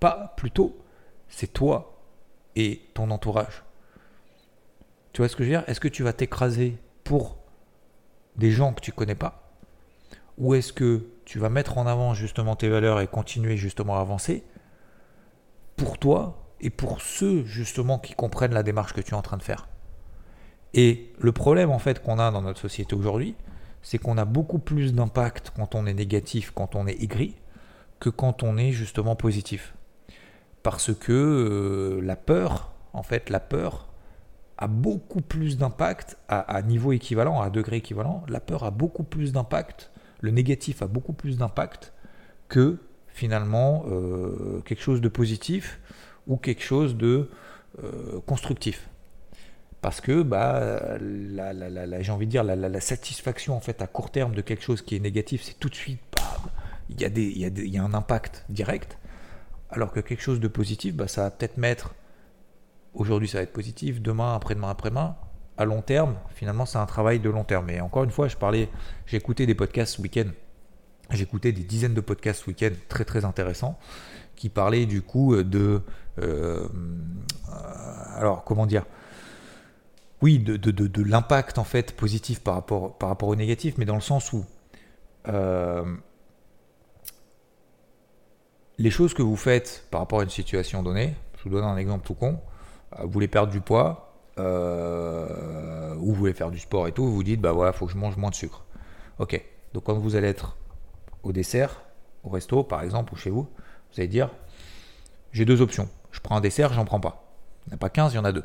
pas 0.00 0.34
plutôt, 0.36 0.78
c'est 1.28 1.52
toi 1.52 1.98
et 2.56 2.82
ton 2.94 3.10
entourage? 3.10 3.64
Tu 5.12 5.20
vois 5.20 5.28
ce 5.28 5.36
que 5.36 5.44
je 5.44 5.50
veux 5.50 5.56
dire? 5.56 5.68
Est-ce 5.68 5.80
que 5.80 5.88
tu 5.88 6.02
vas 6.02 6.12
t'écraser 6.12 6.78
pour 7.04 7.36
des 8.36 8.50
gens 8.50 8.72
que 8.72 8.80
tu 8.80 8.92
connais 8.92 9.14
pas? 9.14 9.52
Ou 10.38 10.54
est-ce 10.54 10.72
que 10.72 11.06
tu 11.24 11.38
vas 11.38 11.48
mettre 11.48 11.78
en 11.78 11.86
avant 11.86 12.14
justement 12.14 12.56
tes 12.56 12.68
valeurs 12.68 13.00
et 13.00 13.06
continuer 13.06 13.56
justement 13.56 13.96
à 13.96 14.00
avancer 14.00 14.44
pour 15.76 15.98
toi 15.98 16.52
et 16.60 16.70
pour 16.70 17.00
ceux 17.00 17.44
justement 17.44 17.98
qui 17.98 18.14
comprennent 18.14 18.54
la 18.54 18.62
démarche 18.62 18.92
que 18.92 19.00
tu 19.00 19.12
es 19.12 19.14
en 19.14 19.22
train 19.22 19.36
de 19.36 19.42
faire? 19.42 19.68
Et 20.74 21.12
le 21.18 21.32
problème 21.32 21.70
en 21.70 21.78
fait 21.78 22.02
qu'on 22.02 22.18
a 22.18 22.30
dans 22.30 22.42
notre 22.42 22.60
société 22.60 22.94
aujourd'hui, 22.94 23.34
c'est 23.82 23.98
qu'on 23.98 24.18
a 24.18 24.24
beaucoup 24.24 24.58
plus 24.58 24.94
d'impact 24.94 25.52
quand 25.56 25.74
on 25.74 25.86
est 25.86 25.94
négatif, 25.94 26.52
quand 26.54 26.74
on 26.74 26.86
est 26.86 27.02
aigri, 27.02 27.34
que 28.00 28.10
quand 28.10 28.42
on 28.42 28.56
est 28.56 28.72
justement 28.72 29.16
positif. 29.16 29.74
Parce 30.62 30.94
que 30.94 31.12
euh, 31.12 32.00
la 32.02 32.16
peur, 32.16 32.72
en 32.92 33.02
fait, 33.02 33.30
la 33.30 33.40
peur 33.40 33.88
a 34.56 34.66
beaucoup 34.66 35.20
plus 35.20 35.58
d'impact 35.58 36.16
à, 36.28 36.62
niveau 36.62 36.92
équivalent, 36.92 37.40
à 37.40 37.50
degré 37.50 37.78
équivalent. 37.78 38.22
La 38.28 38.40
peur 38.40 38.64
a 38.64 38.70
beaucoup 38.70 39.02
plus 39.02 39.32
d'impact 39.32 39.90
le 40.24 40.30
négatif 40.30 40.80
a 40.80 40.86
beaucoup 40.86 41.12
plus 41.12 41.36
d'impact 41.36 41.92
que 42.48 42.78
finalement 43.08 43.84
euh, 43.90 44.62
quelque 44.64 44.80
chose 44.80 45.02
de 45.02 45.08
positif 45.08 45.78
ou 46.26 46.38
quelque 46.38 46.62
chose 46.62 46.96
de 46.96 47.28
euh, 47.82 48.20
constructif. 48.26 48.88
Parce 49.84 50.00
que 50.00 50.22
bah, 50.22 50.96
j'ai 52.00 52.10
envie 52.10 52.24
de 52.24 52.30
dire 52.30 52.42
la, 52.42 52.80
satisfaction 52.80 53.54
en 53.54 53.60
fait 53.60 53.82
à 53.82 53.86
court 53.86 54.10
terme 54.10 54.34
de 54.34 54.40
quelque 54.40 54.62
chose 54.62 54.80
qui 54.80 54.96
est 54.96 54.98
négatif, 54.98 55.42
c'est 55.42 55.60
tout 55.60 55.68
de 55.68 55.74
suite, 55.74 56.00
il 56.88 56.98
y, 57.02 57.68
y 57.68 57.76
a 57.76 57.82
un 57.82 57.92
impact 57.92 58.46
direct. 58.48 58.96
Alors 59.68 59.92
que 59.92 60.00
quelque 60.00 60.22
chose 60.22 60.40
de 60.40 60.48
positif, 60.48 60.94
bah, 60.94 61.06
ça 61.06 61.24
va 61.24 61.30
peut-être 61.30 61.58
mettre, 61.58 61.94
aujourd'hui 62.94 63.28
ça 63.28 63.36
va 63.36 63.42
être 63.42 63.52
positif, 63.52 64.00
demain, 64.00 64.34
après-demain, 64.34 64.70
après-demain, 64.70 65.16
à 65.58 65.66
long 65.66 65.82
terme, 65.82 66.16
finalement 66.34 66.64
c'est 66.64 66.78
un 66.78 66.86
travail 66.86 67.20
de 67.20 67.28
long 67.28 67.44
terme. 67.44 67.68
Et 67.68 67.82
encore 67.82 68.04
une 68.04 68.10
fois, 68.10 68.26
je 68.26 68.38
parlais, 68.38 68.70
j'ai 69.04 69.20
des 69.20 69.54
podcasts 69.54 69.96
ce 69.96 70.00
week-end, 70.00 70.30
écouté 71.12 71.52
des 71.52 71.62
dizaines 71.62 71.92
de 71.92 72.00
podcasts 72.00 72.44
ce 72.44 72.46
week-end 72.46 72.72
très 72.88 73.04
très 73.04 73.26
intéressants, 73.26 73.78
qui 74.34 74.48
parlaient 74.48 74.86
du 74.86 75.02
coup 75.02 75.36
de... 75.42 75.82
Euh, 76.20 76.66
alors 78.16 78.44
comment 78.44 78.64
dire 78.64 78.86
oui, 80.24 80.38
de, 80.38 80.56
de, 80.56 81.02
l'impact 81.02 81.58
en 81.58 81.64
fait 81.64 81.94
positif 81.94 82.40
par 82.40 82.54
rapport, 82.54 82.96
par 82.96 83.10
rapport 83.10 83.28
au 83.28 83.36
négatif, 83.36 83.74
mais 83.76 83.84
dans 83.84 83.94
le 83.94 84.00
sens 84.00 84.32
où 84.32 84.46
euh, 85.28 85.84
les 88.78 88.88
choses 88.88 89.12
que 89.12 89.20
vous 89.20 89.36
faites 89.36 89.86
par 89.90 90.00
rapport 90.00 90.20
à 90.20 90.22
une 90.22 90.30
situation 90.30 90.82
donnée, 90.82 91.14
je 91.36 91.42
vous 91.42 91.50
donne 91.50 91.64
un 91.64 91.76
exemple 91.76 92.06
tout 92.06 92.14
con, 92.14 92.40
euh, 92.94 93.02
vous 93.02 93.10
voulez 93.10 93.28
perdre 93.28 93.52
du 93.52 93.60
poids, 93.60 94.14
euh, 94.38 95.94
ou 95.96 96.06
vous 96.06 96.14
voulez 96.14 96.32
faire 96.32 96.50
du 96.50 96.58
sport 96.58 96.88
et 96.88 96.92
tout, 96.92 97.04
vous 97.04 97.14
vous 97.16 97.22
dites, 97.22 97.42
bah 97.42 97.52
voilà, 97.52 97.72
il 97.72 97.76
faut 97.76 97.84
que 97.84 97.92
je 97.92 97.98
mange 97.98 98.16
moins 98.16 98.30
de 98.30 98.34
sucre. 98.34 98.64
Ok, 99.18 99.38
donc 99.74 99.84
quand 99.84 99.92
vous 99.92 100.16
allez 100.16 100.28
être 100.28 100.56
au 101.22 101.32
dessert, 101.32 101.82
au 102.22 102.30
resto 102.30 102.62
par 102.64 102.80
exemple, 102.80 103.12
ou 103.12 103.16
chez 103.16 103.28
vous, 103.28 103.42
vous 103.42 104.00
allez 104.00 104.08
dire, 104.08 104.30
j'ai 105.32 105.44
deux 105.44 105.60
options, 105.60 105.90
je 106.12 106.20
prends 106.20 106.38
un 106.38 106.40
dessert, 106.40 106.72
j'en 106.72 106.86
prends 106.86 107.00
pas. 107.00 107.26
Il 107.66 107.70
n'y 107.70 107.74
en 107.74 107.76
a 107.76 107.78
pas 107.78 107.90
15, 107.90 108.14
il 108.14 108.16
y 108.16 108.18
en 108.18 108.24
a 108.24 108.32
deux 108.32 108.44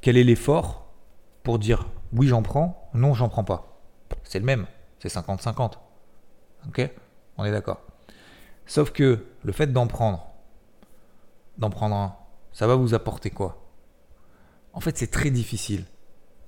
quel 0.00 0.16
est 0.16 0.24
l'effort 0.24 0.86
pour 1.42 1.58
dire 1.58 1.86
oui 2.12 2.28
j'en 2.28 2.42
prends, 2.42 2.90
non 2.94 3.14
j'en 3.14 3.28
prends 3.28 3.44
pas 3.44 3.80
C'est 4.24 4.38
le 4.38 4.44
même, 4.44 4.66
c'est 4.98 5.12
50-50. 5.12 5.74
Ok? 6.68 6.90
On 7.36 7.44
est 7.44 7.50
d'accord. 7.50 7.80
Sauf 8.66 8.90
que 8.90 9.24
le 9.42 9.52
fait 9.52 9.72
d'en 9.72 9.86
prendre, 9.86 10.30
d'en 11.56 11.70
prendre 11.70 11.96
un, 11.96 12.16
ça 12.52 12.66
va 12.66 12.74
vous 12.74 12.94
apporter 12.94 13.30
quoi? 13.30 13.64
En 14.72 14.80
fait 14.80 14.96
c'est 14.96 15.10
très 15.10 15.30
difficile 15.30 15.84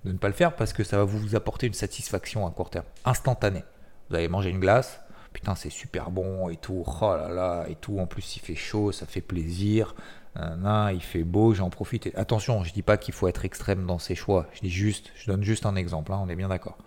de 0.05 0.13
ne 0.13 0.19
pas 0.19 0.29
le 0.29 0.35
faire 0.35 0.57
parce 0.57 0.73
que 0.73 0.85
ça 0.85 0.97
va 0.97 1.05
vous 1.05 1.35
apporter 1.37 1.67
une 1.67 1.75
satisfaction 1.75 2.47
à 2.47 2.51
court 2.51 2.71
terme, 2.71 2.87
instantanée. 3.05 3.65
Vous 4.09 4.17
allez 4.17 4.29
manger 4.29 4.51
une 4.51 4.61
glace, 4.61 5.01
putain 5.33 5.55
c'est 5.55 5.71
super 5.71 6.11
bon 6.11 6.49
et 6.49 6.57
tout, 6.57 6.85
oh 6.87 7.17
là 7.17 7.29
là, 7.29 7.67
et 7.69 7.77
tout, 7.77 7.99
en 7.99 8.07
plus 8.07 8.37
il 8.37 8.41
fait 8.41 8.55
chaud, 8.55 8.93
ça 8.93 9.07
fait 9.07 9.21
plaisir, 9.21 9.95
il 10.37 11.01
fait 11.03 11.25
beau, 11.25 11.55
j'en 11.55 11.71
profite. 11.71 12.11
attention, 12.17 12.63
je 12.65 12.73
dis 12.73 12.83
pas 12.83 12.97
qu'il 12.97 13.15
faut 13.15 13.29
être 13.29 13.45
extrême 13.45 13.87
dans 13.87 13.99
ses 13.99 14.15
choix. 14.15 14.47
Je 14.53 14.61
dis 14.61 14.71
juste, 14.71 15.11
je 15.15 15.27
donne 15.27 15.43
juste 15.43 15.67
un 15.67 15.77
exemple. 15.77 16.13
Hein, 16.13 16.21
on 16.23 16.29
est 16.29 16.37
bien 16.37 16.49
d'accord. 16.49 16.79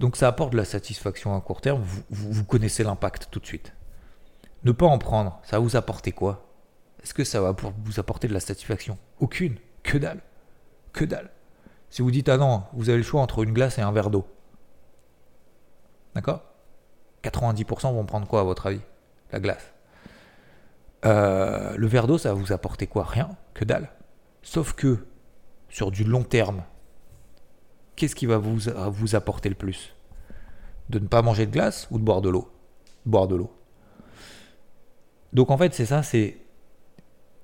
Donc 0.00 0.16
ça 0.16 0.28
apporte 0.28 0.52
de 0.52 0.56
la 0.56 0.64
satisfaction 0.64 1.36
à 1.36 1.40
court 1.40 1.60
terme. 1.60 1.82
Vous, 2.10 2.44
connaissez 2.44 2.82
l'impact 2.82 3.28
tout 3.30 3.40
de 3.40 3.46
suite. 3.46 3.72
Ne 4.64 4.72
pas 4.72 4.86
en 4.86 4.98
prendre, 4.98 5.40
ça 5.44 5.56
va 5.56 5.60
vous 5.60 5.76
apporter 5.76 6.12
quoi? 6.12 6.48
Est-ce 7.02 7.14
que 7.14 7.24
ça 7.24 7.40
va 7.40 7.54
vous 7.84 8.00
apporter 8.00 8.28
de 8.28 8.34
la 8.34 8.40
satisfaction? 8.40 8.98
Aucune. 9.18 9.56
Que 9.82 9.98
dalle. 9.98 10.20
Que 10.92 11.04
dalle. 11.04 11.30
Si 11.90 12.02
vous 12.02 12.10
dites 12.10 12.28
ah 12.28 12.36
non, 12.36 12.64
vous 12.72 12.88
avez 12.88 12.98
le 12.98 13.04
choix 13.04 13.20
entre 13.20 13.42
une 13.42 13.52
glace 13.52 13.78
et 13.78 13.82
un 13.82 13.92
verre 13.92 14.10
d'eau. 14.10 14.26
D'accord? 16.14 16.42
90% 17.24 17.92
vont 17.92 18.04
prendre 18.04 18.26
quoi 18.26 18.40
à 18.40 18.44
votre 18.44 18.66
avis? 18.66 18.80
La 19.32 19.40
glace. 19.40 19.71
Euh, 21.04 21.74
le 21.76 21.86
verre 21.86 22.06
d'eau, 22.06 22.18
ça 22.18 22.32
va 22.32 22.40
vous 22.40 22.52
apporter 22.52 22.86
quoi? 22.86 23.04
Rien, 23.04 23.30
que 23.54 23.64
dalle. 23.64 23.90
Sauf 24.42 24.72
que, 24.72 25.06
sur 25.68 25.90
du 25.90 26.04
long 26.04 26.22
terme, 26.22 26.62
qu'est-ce 27.96 28.14
qui 28.14 28.26
va 28.26 28.38
vous, 28.38 29.14
apporter 29.14 29.48
le 29.48 29.54
plus? 29.54 29.94
De 30.90 30.98
ne 30.98 31.06
pas 31.06 31.22
manger 31.22 31.46
de 31.46 31.52
glace 31.52 31.88
ou 31.90 31.98
de 31.98 32.04
boire 32.04 32.20
de 32.20 32.28
l'eau? 32.28 32.50
Boire 33.06 33.26
de 33.26 33.36
l'eau. 33.36 33.52
Donc 35.32 35.50
en 35.50 35.58
fait, 35.58 35.74
c'est 35.74 35.86
ça, 35.86 36.02
c'est... 36.02 36.38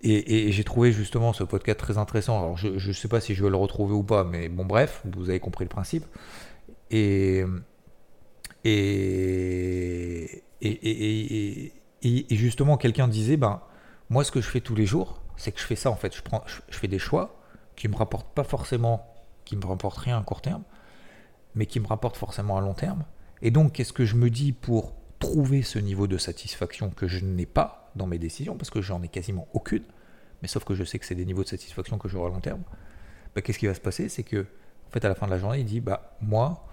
Et, 0.01 0.53
j'ai 0.53 0.63
trouvé 0.63 0.93
justement 0.93 1.33
ce 1.33 1.43
podcast 1.43 1.81
très 1.81 1.99
intéressant. 1.99 2.39
Alors 2.39 2.57
je 2.57 2.69
ne 2.69 2.93
sais 2.93 3.09
pas 3.09 3.21
si 3.21 3.35
je 3.35 3.43
vais 3.43 3.51
le 3.51 3.57
retrouver 3.57 3.95
ou 3.95 4.05
pas, 4.05 4.23
mais 4.23 4.49
bon 4.49 4.65
bref, 4.65 5.03
vous 5.05 5.29
avez 5.29 5.41
compris 5.41 5.65
le 5.65 5.71
principe. 5.71 6.05
Et... 6.91 7.45
et, 8.65 10.45
et, 10.61 11.73
justement, 12.03 12.77
quelqu'un 12.77 13.09
disait, 13.09 13.37
ben, 13.37 13.61
moi, 14.11 14.25
ce 14.25 14.31
que 14.31 14.41
je 14.41 14.49
fais 14.49 14.61
tous 14.61 14.75
les 14.75 14.87
jours, 14.87 15.21
c'est 15.37 15.53
que 15.53 15.61
je 15.61 15.65
fais 15.65 15.77
ça, 15.77 15.91
en 15.91 15.97
fait. 15.97 16.15
Je, 16.15 16.23
prends, 16.23 16.43
fais 16.71 16.89
des 16.89 16.99
choix 16.99 17.41
qui 17.77 17.89
ne 17.89 17.93
me 17.93 17.99
rapportent 17.99 18.35
pas 18.35 18.45
forcément, 18.45 19.07
qui 19.45 19.57
me 19.57 19.65
rapportent 19.67 19.99
rien 19.99 20.19
à 20.19 20.23
court 20.23 20.41
terme, 20.41 20.63
mais 21.55 21.67
qui 21.67 21.81
me 21.81 21.87
rapportent 21.87 22.17
forcément 22.17 22.57
à 22.57 22.61
long 22.61 22.75
terme. 22.75 23.05
Et 23.43 23.51
donc, 23.51 23.73
qu'est-ce 23.73 23.93
que 23.93 24.05
je 24.05 24.17
me 24.17 24.31
dis 24.31 24.53
pour 24.53 24.95
trouver 25.19 25.63
ce 25.63 25.79
niveau 25.79 26.07
de 26.07 26.19
satisfaction 26.19 26.91
que 26.91 27.09
je 27.09 27.25
n'ai 27.25 27.47
pas 27.47 27.91
dans 27.97 28.07
mes 28.07 28.19
décisions, 28.19 28.57
parce 28.57 28.71
que 28.71 28.81
j'en 28.81 29.03
ai 29.03 29.09
quasiment 29.09 29.49
aucune, 29.53 29.85
mais 30.43 30.49
sauf 30.49 30.65
que 30.65 30.75
je 30.75 30.85
sais 30.85 30.99
que 30.99 31.07
c'est 31.07 31.15
des 31.15 31.25
niveaux 31.25 31.43
de 31.43 31.49
satisfaction 31.49 31.99
que 31.99 32.09
j'aurai 32.09 32.31
à 32.31 32.35
long 32.35 32.41
terme, 32.41 32.63
ben, 33.35 33.43
qu'est-ce 33.43 33.59
qui 33.59 33.67
va 33.67 33.75
se 33.75 33.81
passer? 33.81 34.09
C'est 34.09 34.23
que, 34.23 34.47
en 34.95 34.99
à 34.99 35.09
la 35.09 35.15
fin 35.15 35.27
de 35.27 35.33
la 35.33 35.39
journée, 35.39 35.61
il 35.61 35.65
dit, 35.65 35.81
bah, 35.81 36.17
moi, 36.21 36.65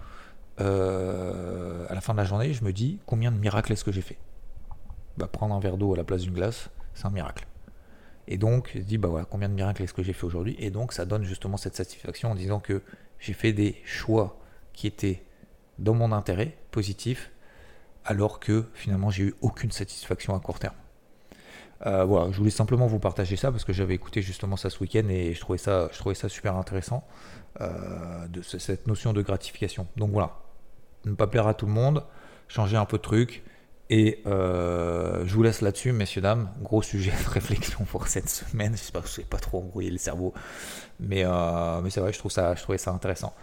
euh, 0.60 1.86
à 1.88 1.94
la 1.94 2.00
fin 2.00 2.12
de 2.12 2.18
la 2.18 2.24
journée, 2.24 2.52
je 2.52 2.64
me 2.64 2.72
dis, 2.72 2.98
combien 3.06 3.30
de 3.30 3.38
miracles 3.38 3.72
est-ce 3.72 3.84
que 3.84 3.92
j'ai 3.92 4.02
fait? 4.02 4.18
Bah, 5.16 5.26
prendre 5.26 5.54
un 5.54 5.60
verre 5.60 5.76
d'eau 5.76 5.94
à 5.94 5.96
la 5.96 6.04
place 6.04 6.22
d'une 6.22 6.34
glace, 6.34 6.70
c'est 6.94 7.06
un 7.06 7.10
miracle. 7.10 7.46
Et 8.28 8.38
donc, 8.38 8.70
je 8.74 8.80
dis, 8.80 8.98
bah 8.98 9.26
combien 9.30 9.48
de 9.48 9.54
miracles 9.54 9.82
est-ce 9.82 9.94
que 9.94 10.02
j'ai 10.02 10.12
fait 10.12 10.24
aujourd'hui? 10.24 10.56
Et 10.58 10.70
donc, 10.70 10.92
ça 10.92 11.04
donne 11.04 11.24
justement 11.24 11.56
cette 11.56 11.76
satisfaction 11.76 12.32
en 12.32 12.34
disant 12.34 12.58
que 12.58 12.82
j'ai 13.20 13.32
fait 13.32 13.52
des 13.52 13.80
choix 13.84 14.38
qui 14.72 14.86
étaient 14.86 15.22
dans 15.78 15.94
mon 15.94 16.12
intérêt, 16.12 16.56
positif, 16.70 17.30
alors 18.04 18.40
que 18.40 18.64
finalement, 18.74 19.10
j'ai 19.10 19.24
eu 19.24 19.34
aucune 19.40 19.70
satisfaction 19.70 20.34
à 20.34 20.40
court 20.40 20.58
terme. 20.58 20.74
Euh, 21.84 22.04
voilà, 22.04 22.32
je 22.32 22.38
voulais 22.38 22.50
simplement 22.50 22.86
vous 22.86 22.98
partager 22.98 23.36
ça 23.36 23.50
parce 23.50 23.64
que 23.64 23.72
j'avais 23.72 23.94
écouté 23.94 24.22
justement 24.22 24.56
ça 24.56 24.70
ce 24.70 24.80
week-end 24.80 25.06
et 25.10 25.34
je 25.34 25.40
trouvais 25.40 25.58
ça, 25.58 25.90
je 25.92 25.98
trouvais 25.98 26.14
ça 26.14 26.28
super 26.30 26.56
intéressant 26.56 27.06
euh, 27.60 28.26
de 28.28 28.40
cette 28.40 28.86
notion 28.86 29.12
de 29.12 29.20
gratification. 29.20 29.86
Donc 29.96 30.10
voilà, 30.10 30.38
ne 31.04 31.14
pas 31.14 31.26
plaire 31.26 31.46
à 31.46 31.54
tout 31.54 31.66
le 31.66 31.72
monde, 31.72 32.02
changer 32.48 32.78
un 32.78 32.86
peu 32.86 32.96
de 32.96 33.02
truc, 33.02 33.44
et 33.88 34.20
euh, 34.26 35.24
je 35.26 35.34
vous 35.34 35.42
laisse 35.42 35.60
là-dessus, 35.60 35.92
messieurs, 35.92 36.20
dames. 36.20 36.50
Gros 36.60 36.82
sujet 36.82 37.12
de 37.12 37.30
réflexion 37.30 37.84
pour 37.84 38.08
cette 38.08 38.28
semaine. 38.28 38.72
J'espère 38.72 39.02
que 39.02 39.08
je 39.08 39.20
ne 39.20 39.26
pas 39.26 39.38
trop 39.38 39.58
embrouiller 39.58 39.90
le 39.90 39.98
cerveau. 39.98 40.34
Mais, 40.98 41.24
euh, 41.24 41.80
mais 41.82 41.90
c'est 41.90 42.00
vrai, 42.00 42.12
je, 42.12 42.18
trouve 42.18 42.32
ça, 42.32 42.54
je 42.54 42.62
trouvais 42.62 42.78
ça 42.78 42.90
intéressant. 42.90 43.34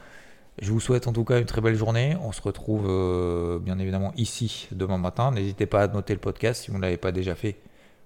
Je 0.62 0.72
vous 0.72 0.80
souhaite 0.80 1.08
en 1.08 1.14
tout 1.14 1.24
cas 1.24 1.40
une 1.40 1.46
très 1.46 1.62
belle 1.62 1.76
journée. 1.76 2.18
On 2.22 2.32
se 2.32 2.42
retrouve 2.42 2.86
euh, 2.88 3.58
bien 3.60 3.80
évidemment 3.80 4.12
ici 4.18 4.68
demain 4.72 4.98
matin. 4.98 5.32
N'hésitez 5.32 5.66
pas 5.66 5.84
à 5.84 5.88
noter 5.88 6.14
le 6.14 6.20
podcast 6.20 6.64
si 6.64 6.72
vous 6.72 6.78
ne 6.78 6.84
l'avez 6.84 6.98
pas 6.98 7.12
déjà 7.12 7.36
fait. 7.36 7.58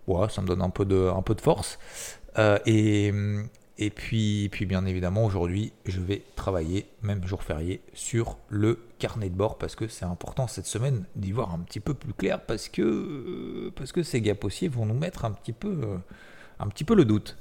Ouais, 0.05 0.29
ça 0.29 0.41
me 0.41 0.47
donne 0.47 0.61
un 0.61 0.69
peu 0.69 0.85
de, 0.85 1.09
un 1.13 1.21
peu 1.21 1.35
de 1.35 1.41
force. 1.41 1.79
et, 2.65 3.11
et 3.79 3.91
puis, 3.91 4.49
bien 4.61 4.85
évidemment, 4.85 5.23
aujourd'hui, 5.23 5.71
je 5.85 5.99
vais 5.99 6.23
travailler, 6.35 6.87
même 7.03 7.25
jour 7.27 7.43
férié, 7.43 7.81
sur 7.93 8.37
le 8.49 8.79
carnet 8.97 9.29
de 9.29 9.35
bord 9.35 9.57
parce 9.57 9.75
que 9.75 9.87
c'est 9.87 10.05
important 10.05 10.47
cette 10.47 10.65
semaine 10.65 11.05
d'y 11.15 11.31
voir 11.31 11.53
un 11.53 11.59
petit 11.59 11.79
peu 11.79 11.93
plus 11.93 12.13
clair 12.13 12.41
parce 12.41 12.69
que, 12.69 13.71
parce 13.75 13.91
que 13.91 14.01
ces 14.01 14.21
gars 14.21 14.35
possiers 14.35 14.67
vont 14.67 14.85
nous 14.87 14.97
mettre 14.97 15.25
un 15.25 15.31
petit 15.31 15.53
peu, 15.53 15.99
un 16.59 16.67
petit 16.69 16.83
peu 16.85 16.95
le 16.95 17.05
doute. 17.05 17.37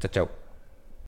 Ciao, 0.00 0.12
ciao. 0.12 0.41